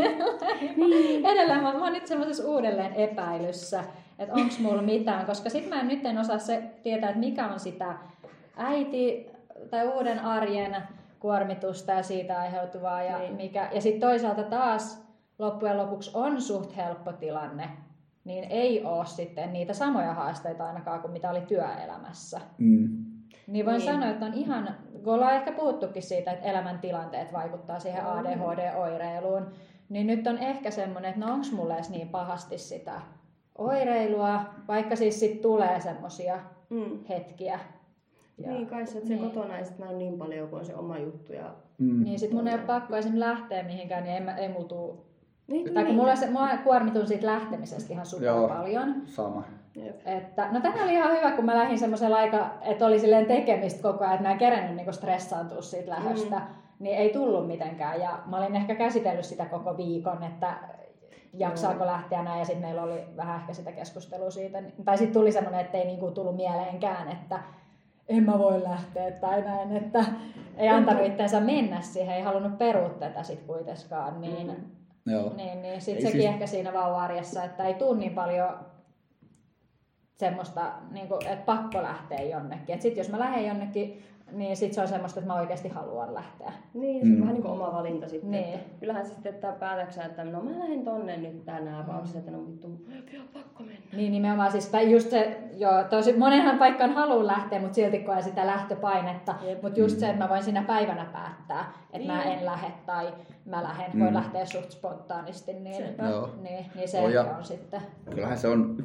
niin. 0.77 1.27
Edelleen 1.27 1.63
mä, 1.63 1.73
mä 1.73 1.85
oon 1.85 1.93
nyt 1.93 2.07
semmoisessa 2.07 2.49
uudelleen 2.49 2.95
epäilyssä, 2.95 3.85
että 4.19 4.35
onko 4.35 4.55
mulla 4.61 4.83
mitään, 4.83 5.27
koska 5.27 5.51
sit 5.51 5.69
mä 5.69 5.81
en 5.81 5.89
nyt 5.89 6.07
en 6.07 6.19
osaa 6.19 6.39
se 6.39 6.63
tietää, 6.83 7.09
että 7.09 7.21
mikä 7.21 7.47
on 7.47 7.61
sitä 7.61 7.95
äiti 8.57 9.31
tai 9.71 9.89
uuden 9.89 10.19
arjen 10.19 10.77
kuormitusta 11.21 11.93
ja 11.93 12.03
siitä 12.03 12.39
aiheutuvaa. 12.41 13.03
Ja, 13.03 13.19
Niin. 13.19 13.35
mikä, 13.35 13.69
ja 13.73 13.81
sitten 13.81 14.09
toisaalta 14.09 14.43
taas 14.43 15.05
loppujen 15.39 15.79
lopuksi 15.79 16.11
on 16.15 16.41
suht 16.41 16.77
helppo 16.77 17.13
tilanne, 17.13 17.69
niin 18.25 18.45
ei 18.51 18.85
ole 18.85 19.07
sitten 19.07 19.53
niitä 19.53 19.73
samoja 19.73 20.15
haasteita 20.15 20.67
ainakaan 20.67 21.01
kuin 21.01 21.11
mitä 21.13 21.31
oli 21.31 21.41
työelämässä. 21.41 22.41
Mm. 22.59 22.89
Niin 23.47 23.67
voin 23.67 23.77
Niin. 23.79 23.87
sanoa, 23.93 24.09
että 24.09 24.27
on 24.27 24.35
ihan, 24.35 24.75
kun 25.05 25.15
ollaan 25.15 25.35
ehkä 25.35 25.53
puhuttukin 25.53 26.03
siitä, 26.03 26.33
että 26.33 26.45
elämäntilanteet 26.47 27.33
vaikuttaa 27.33 27.79
siihen. 27.81 28.05
ADHD-oireiluun, 28.07 29.47
niin 29.89 30.07
nyt 30.07 30.27
on 30.27 30.39
ehkä 30.39 30.71
semmoinen, 30.71 31.09
että 31.11 31.27
no 31.27 31.33
onko 31.33 31.47
mulle 31.53 31.75
edes 31.75 31.91
niin 31.91 32.09
pahasti 32.09 32.59
sitä 32.59 33.01
oireilua, 33.59 34.45
vaikka 34.69 34.97
siis 34.97 35.21
sit 35.21 35.41
tulee 35.41 35.81
semmoisia 35.81 36.39
Mm. 36.71 36.99
hetkiä. 37.09 37.61
Ja, 38.39 38.53
Niin 38.53 38.67
kai 38.67 38.87
se, 38.87 38.99
että 38.99 39.09
se 39.09 39.15
niin. 39.15 39.31
kotona 39.31 39.59
ei 39.59 39.65
näy 39.79 39.95
niin 39.97 40.19
paljon 40.19 40.49
kuin 40.49 40.61
on 40.61 40.67
se 40.67 40.75
oma 40.77 40.99
juttu. 40.99 41.33
Ja... 41.33 41.55
Mm. 41.79 42.05
Niin 42.05 42.19
sit 42.19 42.33
mun 42.33 42.49
ei 42.49 42.55
ole 42.55 42.63
pakko 42.63 42.97
esim. 42.97 43.13
lähteä 43.21 43.63
mihinkään, 43.63 44.05
niin 44.05 44.29
ei, 44.29 44.35
ei 44.45 44.49
mulla 44.49 44.69
tuu... 44.69 45.07
Niin, 45.47 45.75
Tai 45.75 45.85
kun 45.85 45.95
mulla, 45.95 46.17
se, 46.17 46.31
mulla 46.31 46.57
kuormitun 46.65 47.07
siitä 47.07 47.27
lähtemisestä 47.27 47.93
ihan 47.93 48.07
super 48.07 48.27
Joo. 48.27 48.49
paljon. 48.49 48.95
Sama. 49.07 49.43
Että, 50.05 50.49
no 50.53 50.61
tämä 50.61 50.85
oli 50.85 50.93
ihan 50.93 51.17
hyvä, 51.17 51.31
kun 51.31 51.45
mä 51.45 51.55
lähdin 51.55 51.79
semmoisella 51.79 52.17
aika, 52.17 52.51
että 52.63 52.87
oli 52.87 52.99
silleen 52.99 53.27
tekemistä 53.27 53.83
koko 53.83 54.05
ajan, 54.05 54.15
että 54.15 54.29
mä 54.29 54.33
en 54.33 54.39
kerännyt 54.39 54.77
niinku 54.77 54.93
stressaantua 54.93 55.63
siitä 55.63 55.91
lähöstä, 55.91 56.39
mm. 56.39 56.45
niin 56.79 56.97
ei 56.97 57.13
tullut 57.13 57.47
mitenkään. 57.47 58.01
Ja 58.01 58.19
mä 58.27 58.37
olin 58.37 58.57
ehkä 58.57 58.75
käsitellyt 58.75 59.25
sitä 59.25 59.45
koko 59.45 59.77
viikon, 59.77 60.23
että 60.23 60.55
jaksaako 61.33 61.87
lähteä 61.87 62.23
näin, 62.23 62.39
ja 62.39 62.45
sitten 62.45 62.65
meillä 62.65 62.83
oli 62.83 63.05
vähän 63.17 63.41
ehkä 63.41 63.53
sitä 63.53 63.73
keskustelua 63.73 64.31
siitä. 64.31 64.63
Tai 64.85 64.99
sitten 64.99 65.21
tuli 65.21 65.33
semmoinen, 65.33 65.61
että 65.61 65.79
ei 65.79 65.87
niinku 65.87 66.11
tullut 66.11 66.37
mieleenkään, 66.37 67.09
että 67.09 67.41
en 68.09 68.23
mä 68.23 68.39
voi 68.39 68.63
lähteä 68.63 69.11
tai 69.11 69.43
näin, 69.43 69.77
että 69.77 70.05
ei 70.57 70.69
antanut 70.69 71.07
itseensä 71.07 71.41
mennä 71.41 71.81
siihen, 71.81 72.17
ei 72.17 72.23
halunnut 72.23 72.59
perua 72.59 72.89
tätä 72.89 73.23
sitten 73.23 73.47
kuitenkaan. 73.47 74.21
Niin, 74.21 74.47
Mm. 74.47 74.84
Joo. 75.07 75.33
niin, 75.37 75.63
niin 75.63 75.81
sit 75.81 75.95
Ei 75.97 76.03
sekin 76.03 76.21
siis- 76.21 76.33
ehkä 76.33 76.47
siinä 76.47 76.73
vauva-arjessa, 76.73 77.45
että 77.45 77.65
ei 77.65 77.75
tule 77.75 77.99
niin 77.99 78.15
paljon 78.15 78.67
semmoista, 80.17 80.73
niin 80.91 81.09
kuin, 81.09 81.27
että 81.27 81.45
pakko 81.47 81.83
lähteä 81.83 82.21
jonnekin. 82.23 82.83
Sitten 82.83 83.01
jos 83.03 83.11
mä 83.11 83.19
lähden 83.19 83.47
jonnekin, 83.47 84.03
niin 84.33 84.57
sit 84.57 84.73
se 84.73 84.81
on 84.81 84.89
semmoista, 84.89 85.21
että 85.21 85.33
mä 85.33 85.39
oikeasti 85.39 85.69
haluan 85.69 86.15
lähteä. 86.15 86.53
Niin, 86.75 87.01
se 87.01 87.07
on 87.07 87.15
Mm. 87.15 87.21
vähän 87.21 87.35
niin 87.35 87.43
kuin 87.43 87.53
oma 87.53 87.73
valinta 87.73 88.09
sitten. 88.09 88.31
Niin. 88.31 88.55
Että 88.55 88.81
kyllähän 88.81 89.07
se 89.07 89.15
sitten, 89.15 89.35
että 89.35 89.53
päätäksä, 89.53 90.05
että 90.05 90.25
no 90.25 90.43
mä 90.43 90.59
lähden 90.59 90.85
tonne 90.85 91.17
nyt 91.17 91.45
tänään, 91.45 91.87
vaan 91.87 91.97
onko 91.99 92.09
se, 92.09 92.19
että 92.19 92.31
no 92.31 92.47
vittu, 92.47 92.67
ole 92.69 93.25
pakko 93.33 93.63
mennä. 93.63 93.81
Niin 93.97 94.13
nimenomaan 94.13 94.53
siis, 94.53 94.69
tai 94.69 94.91
just 94.93 95.11
se, 95.11 95.39
joo, 95.57 95.85
tosi 95.91 96.13
monenhan 96.19 96.59
paikkaan 96.59 96.93
haluan 96.93 97.27
lähteä, 97.27 97.61
mutta 97.61 97.75
silti 97.75 97.99
koen 97.99 98.23
sitä 98.23 98.47
lähtöpainetta. 98.47 99.35
Jep. 99.43 99.63
Mutta 99.63 99.81
just 99.81 99.99
se, 99.99 100.07
että 100.11 100.25
mä 100.25 100.29
voin 100.29 100.43
siinä 100.43 100.63
päivänä 100.63 101.07
päättää, 101.13 101.73
että 101.93 102.13
mä 102.13 102.25
Niin. 102.25 102.39
en 102.39 102.45
lähde 102.47 102.73
tai 102.87 103.13
mä 103.47 103.63
lähden, 103.63 103.87
voin 104.01 104.11
Mm. 104.11 104.15
lähteä 104.15 104.45
suht 104.47 104.71
spontaanisti, 104.71 105.53
niin, 105.53 105.77
Sepä. 105.77 106.09
Joo. 106.09 106.29
niin, 106.43 106.67
niin 106.75 106.89
se 106.89 107.01
On 107.01 107.13
ja- 107.13 107.23
on 107.39 107.45
sitten. 107.45 107.81
Kyllähän 108.11 108.39
se 108.39 108.49
on, 108.49 108.77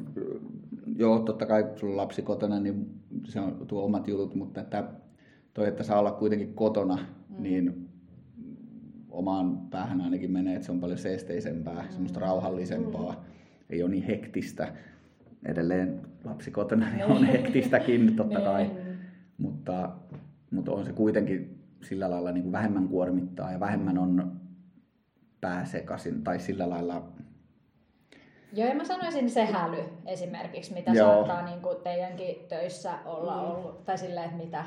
joo 1.00 1.18
totta 1.18 1.46
kai 1.46 1.62
kun 1.62 1.78
sulla 1.78 1.92
on 1.92 1.96
lapsi 1.96 2.22
kotona, 2.22 2.60
niin 2.60 3.00
se 3.24 3.40
on 3.40 3.66
tuo 3.66 3.84
omat 3.84 4.08
jutut, 4.08 4.34
mutta 4.34 4.60
että 4.60 4.84
toi, 5.54 5.68
että 5.68 5.82
saa 5.82 5.98
olla 5.98 6.12
kuitenkin 6.12 6.54
kotona, 6.54 6.96
mm. 7.28 7.42
niin 7.42 7.88
omaan 9.10 9.58
päähän 9.70 10.00
ainakin 10.00 10.30
menee, 10.32 10.54
että 10.54 10.66
se 10.66 10.72
on 10.72 10.80
paljon 10.80 10.98
seesteisempää, 10.98 11.82
mm. 11.82 11.90
semmoista 11.90 12.20
rauhallisempaa, 12.20 13.12
mm. 13.12 13.18
ei 13.70 13.82
ole 13.82 13.90
niin 13.90 14.02
hektistä. 14.02 14.74
Edelleen 15.46 16.00
lapsi 16.24 16.50
kotona 16.50 16.90
niin 16.90 17.04
on 17.04 17.24
hektistäkin 17.24 18.16
totta 18.16 18.40
kai, 18.40 18.64
Niin. 18.64 18.98
mutta, 19.38 19.90
mutta 20.50 20.72
on 20.72 20.84
se 20.84 20.92
kuitenkin 20.92 21.58
sillä 21.82 22.10
lailla 22.10 22.32
niin 22.32 22.42
kuin 22.42 22.52
vähemmän 22.52 22.88
kuormittaa 22.88 23.52
ja 23.52 23.60
vähemmän 23.60 23.98
on 23.98 24.40
pääsekasin 25.40 26.24
tai 26.24 26.40
sillä 26.40 26.70
lailla 26.70 27.12
Joo, 28.52 28.68
ja 28.68 28.74
mä 28.74 28.84
sanoisin 28.84 29.30
se 29.30 29.44
häly 29.44 29.84
esimerkiksi, 30.06 30.74
mitä 30.74 30.90
Joo. 30.92 31.06
saattaa 31.14 31.42
niin 31.44 31.60
kuin 31.60 31.76
teidänkin 31.84 32.36
töissä 32.48 32.92
olla 33.04 33.36
Mm. 33.36 33.50
ollut, 33.50 33.84
tai 33.84 33.98
silleen, 33.98 34.24
että 34.26 34.36
mitä, 34.36 34.64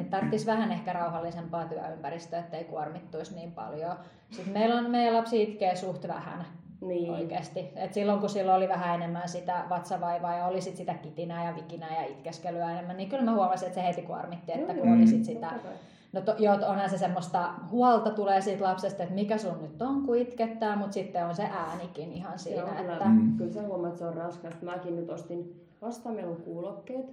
että 0.00 0.10
tarvitsisi 0.10 0.46
vähän 0.46 0.72
ehkä 0.72 0.92
rauhallisempaa 0.92 1.64
työympäristöä, 1.64 2.38
ettei 2.40 2.64
kuormittuisi 2.64 3.34
niin 3.34 3.52
paljon. 3.52 3.96
Sitten 4.30 4.52
meillä 4.52 4.74
on, 4.74 4.90
meidän 4.90 5.14
lapsi 5.14 5.42
itkee 5.42 5.76
suht 5.76 6.08
vähän 6.08 6.44
Niin. 6.80 7.10
oikeasti. 7.12 7.68
Et 7.76 7.92
silloin 7.94 8.20
kun 8.20 8.28
silloin 8.30 8.56
oli 8.56 8.68
vähän 8.68 8.94
enemmän 8.94 9.28
sitä 9.28 9.64
vatsavaivaa 9.68 10.36
ja 10.36 10.46
oli 10.46 10.60
sit 10.60 10.76
sitä 10.76 10.94
kitinää 10.94 11.44
ja 11.44 11.56
vikinää 11.56 11.96
ja 12.02 12.06
itkeskelyä 12.06 12.70
enemmän, 12.72 12.96
niin 12.96 13.08
kyllä 13.08 13.22
mä 13.24 13.34
huomasin, 13.34 13.68
että 13.68 13.80
se 13.80 13.86
heti 13.86 14.02
kuormitti, 14.02 14.52
että 14.52 14.74
kun 14.74 14.88
joo. 14.88 14.96
oli 14.96 15.06
sit 15.06 15.24
sitä 15.24 15.46
Totta 15.46 15.62
kai. 15.68 15.72
No 16.14 16.20
to, 16.20 16.34
joo, 16.38 16.54
onhan 16.54 16.90
se 16.90 16.98
semmoista 16.98 17.50
huolta 17.70 18.10
tulee 18.10 18.40
siitä 18.40 18.64
lapsesta, 18.64 19.02
että 19.02 19.14
mikä 19.14 19.38
sun 19.38 19.62
nyt 19.62 19.82
on, 19.82 20.02
kun 20.02 20.16
itkettää, 20.16 20.76
mutta 20.76 20.92
sitten 20.92 21.26
on 21.26 21.34
se 21.34 21.42
äänikin 21.42 22.12
ihan 22.12 22.38
siinä, 22.38 22.60
Joo, 22.60 22.68
kyllä, 22.68 22.92
että... 22.92 23.08
Mm. 23.08 23.36
kyllä 23.36 23.52
sä 23.52 23.62
huomaat, 23.62 23.88
että 23.88 23.98
se 23.98 24.06
on 24.06 24.14
raskasta. 24.14 24.64
Mäkin 24.64 24.96
nyt 24.96 25.10
ostin 25.10 25.66
vasta 25.82 26.10
meillä 26.10 26.30
on 26.30 26.42
kuulokkeet, 26.42 27.06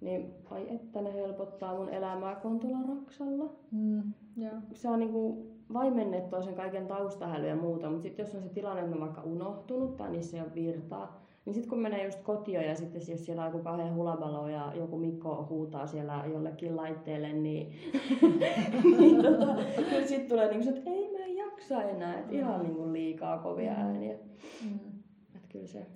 niin 0.00 0.34
ai 0.50 0.74
että 0.74 1.02
ne 1.02 1.14
helpottaa 1.14 1.74
mun 1.74 1.88
elämää, 1.88 2.34
kun 2.34 2.50
on 2.50 2.58
tuolla 2.58 2.78
raksalla. 2.88 3.50
Mm, 3.70 4.02
joo. 4.36 4.54
Saa 4.74 4.96
niinku 4.96 5.46
vaimennettua 5.72 6.42
sen 6.42 6.54
kaiken 6.54 6.86
taustahäly 6.86 7.48
ja 7.48 7.56
muuta, 7.56 7.90
mutta 7.90 8.02
sitten 8.02 8.26
jos 8.26 8.34
on 8.34 8.42
se 8.42 8.48
tilanne, 8.48 8.82
että 8.82 8.94
on 8.94 9.00
vaikka 9.00 9.22
unohtunut 9.22 9.96
tai 9.96 10.10
niissä 10.10 10.36
ei 10.36 10.42
ole 10.42 10.54
virtaa, 10.54 11.20
niin 11.48 11.54
sitten 11.54 11.70
kun 11.70 11.78
menee 11.80 12.04
just 12.04 12.22
kotiin 12.22 12.60
ja 12.60 12.74
sitten 12.74 13.02
jos 13.08 13.26
siellä 13.26 13.42
on 13.44 13.52
joku 13.52 13.64
kauhean 13.64 13.94
hulabalo 13.94 14.48
ja 14.48 14.72
joku 14.74 14.98
Mikko 14.98 15.46
huutaa 15.50 15.86
siellä 15.86 16.24
jollekin 16.32 16.76
laitteelle, 16.76 17.32
niin, 17.32 17.72
niin 18.98 19.22
tota, 19.22 19.56
kyllä 19.90 20.06
sitten 20.06 20.28
tulee 20.28 20.62
se, 20.62 20.70
että 20.70 20.90
ei 20.90 21.12
mä 21.12 21.24
en 21.24 21.36
jaksa 21.36 21.82
enää, 21.82 22.18
että 22.18 22.34
ihan 22.34 22.62
niinku 22.62 22.92
liikaa 22.92 23.38
kovia 23.38 23.72
ääniä. 23.72 24.16
Mm, 24.64 24.78
kyllä 25.48 25.66
se 25.66 25.86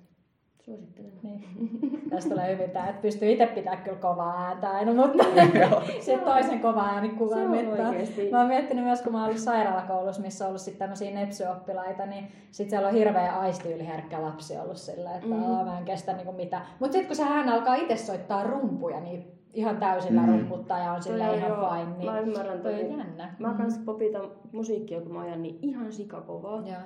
suosittelen. 0.65 1.13
niin. 1.23 1.43
Tästä 2.11 2.31
tulee 2.31 2.55
hyvin 2.55 2.71
tämä, 2.71 2.89
että 2.89 3.03
pystyy 3.03 3.31
itse 3.31 3.47
pitää 3.47 3.77
kyllä 3.77 3.99
kovaa 3.99 4.45
ääntä 4.47 4.71
aina, 4.71 4.95
mutta 4.95 5.25
sitten 6.01 6.21
toisen 6.33 6.61
kova 6.61 6.83
ääni 6.83 7.15
Se 7.29 7.83
oikeesti. 7.83 8.31
Mä 8.31 8.39
oon 8.39 8.49
miettinyt 8.49 8.85
myös, 8.85 9.03
kun 9.03 9.13
mä 9.13 9.19
oon 9.19 9.27
ollut 9.27 9.41
sairaalakoulussa, 9.41 10.23
missä 10.23 10.45
on 10.45 10.49
ollut 10.49 10.61
sitten 10.61 10.79
tämmöisiä 10.79 11.11
nepsyoppilaita, 11.15 12.07
niin 12.07 12.29
sit 12.51 12.71
siellä 12.71 12.89
on 12.89 12.95
hirveä 12.95 13.39
aistiyliherkkä 13.39 14.23
lapsi 14.23 14.57
ollut 14.59 14.77
sillä, 14.77 15.15
että 15.15 15.27
mm. 15.27 15.35
mä 15.35 15.79
en 15.79 15.85
kestä 15.85 16.13
niinku 16.13 16.33
mitään. 16.33 16.67
Mutta 16.79 16.93
sitten 16.93 17.07
kun 17.07 17.17
se 17.17 17.23
hän 17.23 17.49
alkaa 17.49 17.75
itse 17.75 17.97
soittaa 17.97 18.45
rumpuja, 18.45 19.01
niin 19.01 19.43
ihan 19.55 19.77
täysillä 19.77 20.21
Mm. 20.21 20.27
mm. 20.27 20.39
rumputtaa 20.39 20.79
ja 20.79 20.93
on 20.93 21.03
sillä 21.03 21.27
Toi 21.27 21.37
ihan 21.37 21.51
joo, 21.51 21.71
fine. 21.71 21.97
Niin 21.99 22.11
Mä 22.11 22.21
ymmärrän 22.21 22.61
toi 22.61 22.73
toi. 22.75 22.85
on 22.85 22.99
jännä. 22.99 23.35
Mä 23.39 23.55
kans 23.55 23.79
popitan 23.79 24.31
musiikkia, 24.53 25.01
kun 25.01 25.13
mä 25.13 25.21
ajan, 25.21 25.43
niin 25.43 25.59
ihan 25.63 25.93
sikakovaa. 25.93 26.63
Joo. 26.67 26.81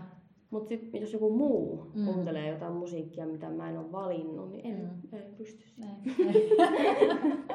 Mut 0.51 0.69
sit 0.69 0.91
jos 1.01 1.13
joku 1.13 1.31
muu 1.31 1.87
Mm. 1.95 2.05
kuuntelee 2.05 2.49
jotain 2.49 2.73
musiikkia, 2.73 3.27
mitä 3.27 3.49
mä 3.51 3.69
en 3.71 3.79
ole 3.79 3.93
valinnut, 3.93 4.51
niin 4.51 4.67
en, 4.67 4.81
Mm. 5.13 5.19
en 5.19 5.25
pysty 5.39 5.63
siihen. 5.69 5.97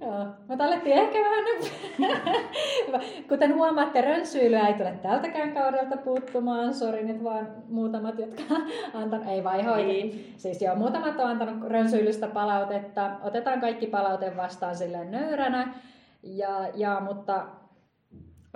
Joo, 0.00 0.26
mutta 0.48 0.64
alettiin 0.64 0.96
ehkä 0.96 1.18
vähän 1.18 1.44
nyt, 1.44 1.72
kuten 3.28 3.54
huomaatte, 3.54 4.00
rönsyilyä 4.00 4.68
ei 4.68 4.74
tule 4.74 4.92
tältäkään 5.02 5.52
kaudelta 5.54 5.96
puuttumaan. 5.96 6.74
Sori 6.74 7.04
nyt 7.04 7.24
vaan 7.24 7.48
muutamat, 7.68 8.18
jotka 8.18 8.42
antanut, 8.94 9.26
ei 9.26 9.44
vaihoita. 9.44 9.86
Niin. 9.86 10.34
Siis 10.36 10.62
joo, 10.62 10.74
muutamat 10.76 11.20
on 11.20 11.26
antanut 11.30 11.68
rönsyilystä 11.70 12.26
palautetta. 12.28 13.10
Otetaan 13.22 13.60
kaikki 13.60 13.86
palaute 13.86 14.36
vastaan 14.36 14.76
silleen 14.76 15.10
nöyränä. 15.10 15.74
Ja, 16.22 16.68
ja 16.74 17.00
mutta 17.08 17.46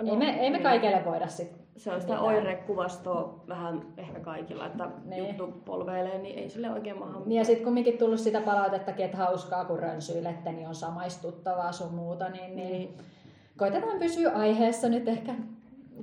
No, 0.03 0.11
ei, 0.11 0.17
me, 0.17 0.29
ei 0.29 0.49
me 0.49 0.57
niin. 0.57 0.63
kaikille 0.63 1.01
voida 1.05 1.27
sit 1.27 1.64
Se 1.77 1.91
on 1.93 2.01
sitä 2.01 2.13
mitään. 2.13 2.27
oirekuvastoa 2.35 3.43
vähän 3.47 3.81
ehkä 3.97 4.19
kaikilla, 4.19 4.65
että 4.65 4.89
Niin. 5.05 5.27
juttu 5.27 5.47
polveilee, 5.65 6.17
niin 6.17 6.39
ei 6.39 6.49
sille 6.49 6.71
oikein 6.71 6.99
maha. 6.99 7.21
Niin 7.25 7.37
ja 7.39 7.45
sitten 7.45 7.63
kumminkin 7.63 7.97
tullut 7.97 8.19
sitä 8.19 8.41
palautettakin, 8.41 9.05
että 9.05 9.17
hauskaa 9.17 9.65
kun 9.65 9.79
rönsyilette, 9.79 10.51
niin 10.51 10.67
on 10.67 10.75
samaistuttavaa 10.75 11.71
sun 11.71 11.93
muuta, 11.93 12.29
niin, 12.29 12.55
niin. 12.55 12.71
Niin. 12.71 12.97
koitetaan 13.57 13.99
pysyä 13.99 14.31
aiheessa 14.31 14.89
nyt 14.89 15.07
ehkä 15.07 15.33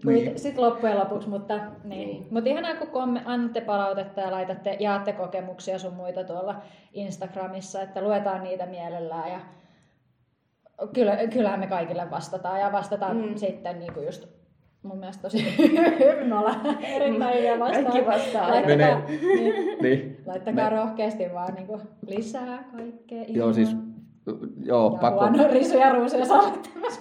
Niin. 0.05 0.39
sitten 0.39 0.65
loppujen 0.65 0.99
lopuksi, 0.99 1.29
mutta, 1.29 1.57
niin. 1.57 2.09
Niin. 2.09 2.27
mutta 2.31 2.51
ihanaa 2.51 2.75
kun 2.75 2.87
komme, 2.89 3.23
annatte 3.25 3.61
palautetta 3.61 4.21
ja 4.21 4.31
laitatte, 4.31 4.77
jaatte 4.81 5.13
kokemuksia 5.13 5.79
sun 5.79 5.93
muita 5.95 6.25
tuolla 6.25 6.63
Instagramissa, 6.93 7.83
että 7.83 8.03
luetaan 8.03 8.43
niitä 8.43 8.67
mielellään 8.67 9.33
ja 9.33 9.41
kyllä, 10.93 11.17
kyllähän 11.33 11.61
me 11.61 11.67
kaikille 11.67 12.11
vastataan 12.11 12.61
ja 12.61 12.73
vastataan 12.73 13.17
Mm. 13.17 13.23
mm. 13.29 13.37
sitten 13.37 13.79
niin 13.79 13.93
kuin 13.93 14.07
just 14.07 14.42
mun 14.83 14.99
mielestä 14.99 15.23
tosi 15.23 15.45
hyvin, 15.59 16.29
me 16.29 16.35
ollaan 16.39 16.85
erittäin 16.85 17.37
hyviä 17.37 17.59
vastaan. 17.59 17.85
Kaikki 17.85 18.07
vastaa. 18.07 18.51
Laittakaa, 18.51 19.03
niin, 19.09 19.79
Niin. 19.83 20.17
laittakaa 20.27 20.71
rohkeasti 20.71 21.25
vaan 21.33 21.55
niin 21.55 21.67
kuin 21.67 21.81
lisää 22.07 22.65
kaikkea. 22.77 23.19
Joo, 23.19 23.27
ihanaa. 23.29 23.53
siis 23.53 23.77
joo, 24.63 24.93
ja 24.93 24.99
pakko, 25.01 25.21
huono 25.29 25.49
risuja 25.53 25.93
ruusuja 25.93 26.25
saa 26.25 26.53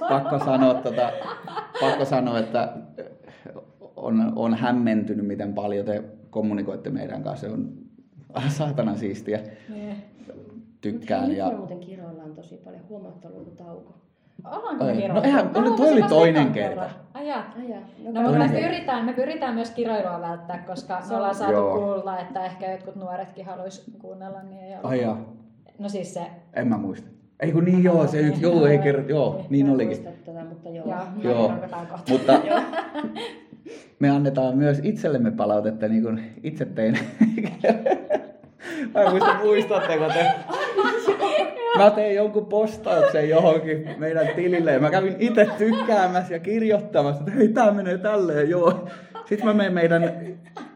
pakko, 0.10 0.40
sanoa, 0.40 0.74
tota, 0.74 1.12
pakko 1.82 2.06
sanoa, 2.06 2.40
että 2.40 2.74
on, 3.96 4.34
on 4.36 4.54
hämmentynyt, 4.56 5.28
miten 5.28 5.54
paljon 5.54 5.86
te 5.86 6.04
kommunikoitte 6.30 6.90
meidän 6.90 7.24
kanssa. 7.24 7.48
Se 7.48 7.54
on 7.54 7.70
saatanan 8.48 8.98
siistiä. 8.98 9.40
niin. 9.70 9.96
Mut 10.28 10.36
hei, 10.38 10.46
Tykkään. 10.82 11.30
nyt 11.30 11.38
Ja, 11.38 11.52
muuten 11.58 11.80
kiroillaan 11.80 12.36
tosi 12.36 12.58
paljon. 12.58 12.82
Huomatta 12.90 13.30
tauko. 13.58 13.94
Ollaanko 14.46 14.84
Ai, 14.86 14.96
me 14.96 15.08
no 15.08 15.22
eihän- 15.24 15.52
no 15.54 15.76
toi 15.78 15.92
oli 15.92 16.04
toinen 16.04 16.52
kerta. 16.52 16.70
kerran. 16.70 16.90
Ai 17.14 17.28
jaa. 17.28 17.54
Ai 17.58 17.70
jaa, 17.70 17.80
no, 18.12 18.22
No, 18.22 18.32
me 18.32 18.38
kerta. 18.50 18.54
pyritään, 18.68 19.06
me 19.06 19.14
pyritään 19.14 19.56
myös 19.56 19.72
kiroilua 19.72 20.22
välttää, 20.22 20.58
koska 20.68 21.02
Se 21.02 21.08
me 21.08 21.14
on- 21.14 21.18
ollaan 21.18 21.36
saatu 21.36 21.54
Joo. 21.54 21.74
kuulla, 21.80 22.20
että 22.20 22.46
ehkä 22.46 22.72
jotkut 22.72 22.96
nuoretkin 22.96 23.46
haluaisi 23.46 23.92
kuunnella, 24.00 24.42
niin 24.44 24.64
ei. 24.64 24.74
Ai 24.84 25.02
jaa, 25.02 25.18
No 25.80 25.90
siis 25.90 26.14
se, 26.14 26.22
en 26.54 26.68
mä 26.68 26.78
muista. 26.78 27.08
Ei 27.40 27.52
kun 27.52 27.66
niin 27.66 27.84
joo, 27.84 28.08
se 28.08 28.20
yksi, 28.20 28.42
joo, 28.42 28.66
ei 28.66 28.78
kerro, 28.78 29.04
joo, 29.08 29.46
niin 29.50 29.66
Mä 29.68 29.74
olikin. 29.74 29.88
muista 30.04 30.10
tätä, 30.32 30.44
mutta 30.50 30.70
joo. 30.70 30.86
joo, 30.88 31.34
Joo. 31.34 31.52
Mutta 32.10 32.34
me 34.00 34.10
annetaan 34.10 34.58
myös 34.58 34.80
itsellemme 34.84 35.32
palautetta, 35.32 35.88
niin 35.88 36.04
kuin 36.04 36.22
itse 36.44 36.66
tein. 36.66 36.98
Mä 38.94 39.02
en 39.02 39.10
muista, 39.12 39.36
muistatteko 39.44 40.06
te? 40.08 40.26
Mä 41.84 41.90
tein 41.90 42.16
jonkun 42.16 42.46
postauksen 42.46 43.30
johonkin 43.30 43.90
meidän 43.98 44.28
tilille 44.36 44.80
mä 44.80 44.90
kävin 44.90 45.16
itse 45.20 45.50
tykkäämässä 45.58 46.34
ja 46.34 46.40
kirjoittamassa, 46.40 47.20
että 47.20 47.32
hei 47.32 47.48
tää 47.48 47.72
menee 47.72 47.98
tälleen, 47.98 48.50
joo. 48.50 48.88
Sitten 49.26 49.46
mä 49.46 49.54
menen 49.54 49.74
meidän, 49.74 50.14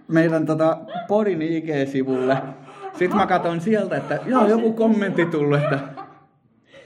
meidän 0.07 0.45
tota, 0.45 0.77
podin 1.07 1.41
IG-sivulle. 1.41 2.37
Sitten 2.91 3.17
mä 3.17 3.27
katson 3.27 3.61
sieltä, 3.61 3.97
että 3.97 4.19
joo, 4.25 4.47
joku 4.47 4.73
kommentti 4.73 5.25
tullut, 5.25 5.59
että 5.59 5.79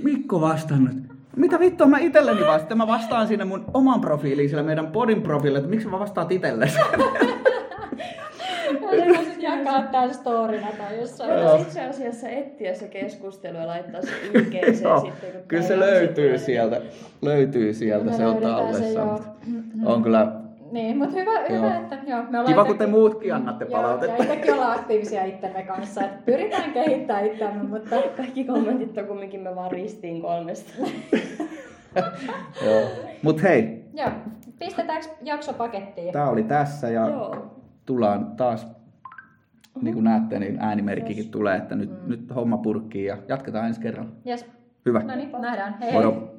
Mikko 0.04 0.42
vastannut. 0.42 0.96
Mitä 1.36 1.60
vittua 1.60 1.88
mä 1.88 2.00
itelleni 2.00 2.48
vastaan? 2.48 2.78
Mä 2.78 2.88
vastaan 2.88 3.28
sinne 3.28 3.46
mun 3.46 3.66
oman 3.74 4.02
profiiliin, 4.02 4.50
sillä 4.50 4.64
meidän 4.64 4.88
podin 4.88 5.22
profiilille, 5.22 5.60
että 5.60 5.70
miksi 5.70 5.88
mä 5.88 6.00
vastaat 6.00 6.32
itsellesi? 6.32 6.80
Jakaa 9.66 9.82
tämän 9.92 10.14
storina 10.14 10.68
tai 10.78 11.00
jossain. 11.00 11.30
Joo. 11.30 11.40
Voitaisiin 11.40 11.68
itse 11.68 11.86
asiassa 11.86 12.30
etsiä 12.30 12.74
se 12.74 12.88
keskustelu 12.88 13.58
ja 13.58 13.68
laittaa 13.68 14.02
se 14.02 14.10
IGC 14.34 14.82
Joo, 14.84 15.00
sitten. 15.00 15.32
kun 15.32 15.42
kyllä 15.48 15.64
se 15.64 15.80
löytyy 15.80 16.38
sieltä. 16.38 16.82
Löytyy 17.22 17.74
sieltä, 17.74 18.12
se 18.12 18.26
on 18.26 18.38
tallessa. 18.38 19.00
joo. 19.00 19.20
On 19.86 20.04
kyllä 20.04 20.32
Niin, 20.72 20.98
mutta 20.98 21.20
hyvä, 21.20 21.32
Joo. 21.40 21.48
hyvä 21.58 21.76
että 21.78 21.98
joo, 22.08 22.24
me 22.30 22.40
ollaan 22.40 22.46
kiva, 22.46 22.66
kun 22.66 22.78
te 22.78 22.88
muutkin 22.88 23.34
annatte 23.36 23.66
Joo, 23.66 23.72
palautetta. 23.82 24.16
ja 24.18 24.24
itsekin 24.24 24.54
ollaan 24.54 24.80
aktiivisia 24.80 25.24
itsemme 25.26 25.64
kanssa, 25.64 26.02
että 26.02 26.18
pyritään 26.26 26.72
kehittämään 26.74 27.26
itseämme, 27.26 27.64
mutta 27.64 27.96
Kaikki 28.18 28.44
kommentit 28.44 28.98
on 28.98 29.06
kumminkin 29.06 29.40
me 29.40 29.56
vaan 29.56 29.72
ristiin 29.72 30.22
kolmesta. 30.22 30.72
Joo. 32.66 32.82
Mut 33.24 33.44
hei, 33.44 33.84
joo, 33.94 34.10
pistetäänkö 34.60 35.08
jakso 35.22 35.54
pakettiin? 35.54 36.14
tää 36.14 36.30
oli 36.30 36.44
tässä 36.44 36.90
ja 36.90 37.08
Joo. 37.10 37.36
tullaan 37.86 38.32
taas, 38.38 38.68
niin 39.82 39.94
kuin 39.94 40.04
näette, 40.04 40.40
niin 40.40 40.58
äänimerkkikin 40.60 41.32
tulee, 41.32 41.58
että 41.58 41.76
nyt, 41.76 42.08
nyt 42.08 42.36
homma 42.36 42.58
purkkii 42.58 43.06
ja 43.06 43.18
jatketaan 43.28 43.68
ensi 43.68 43.82
kerralla. 43.82 44.12
Yes. 44.28 44.46
Hyvä. 44.86 45.00
No 45.00 45.16
niin, 45.16 45.32
nähdään. 45.42 45.78
Hei. 45.80 45.94
Moro. 45.94 46.39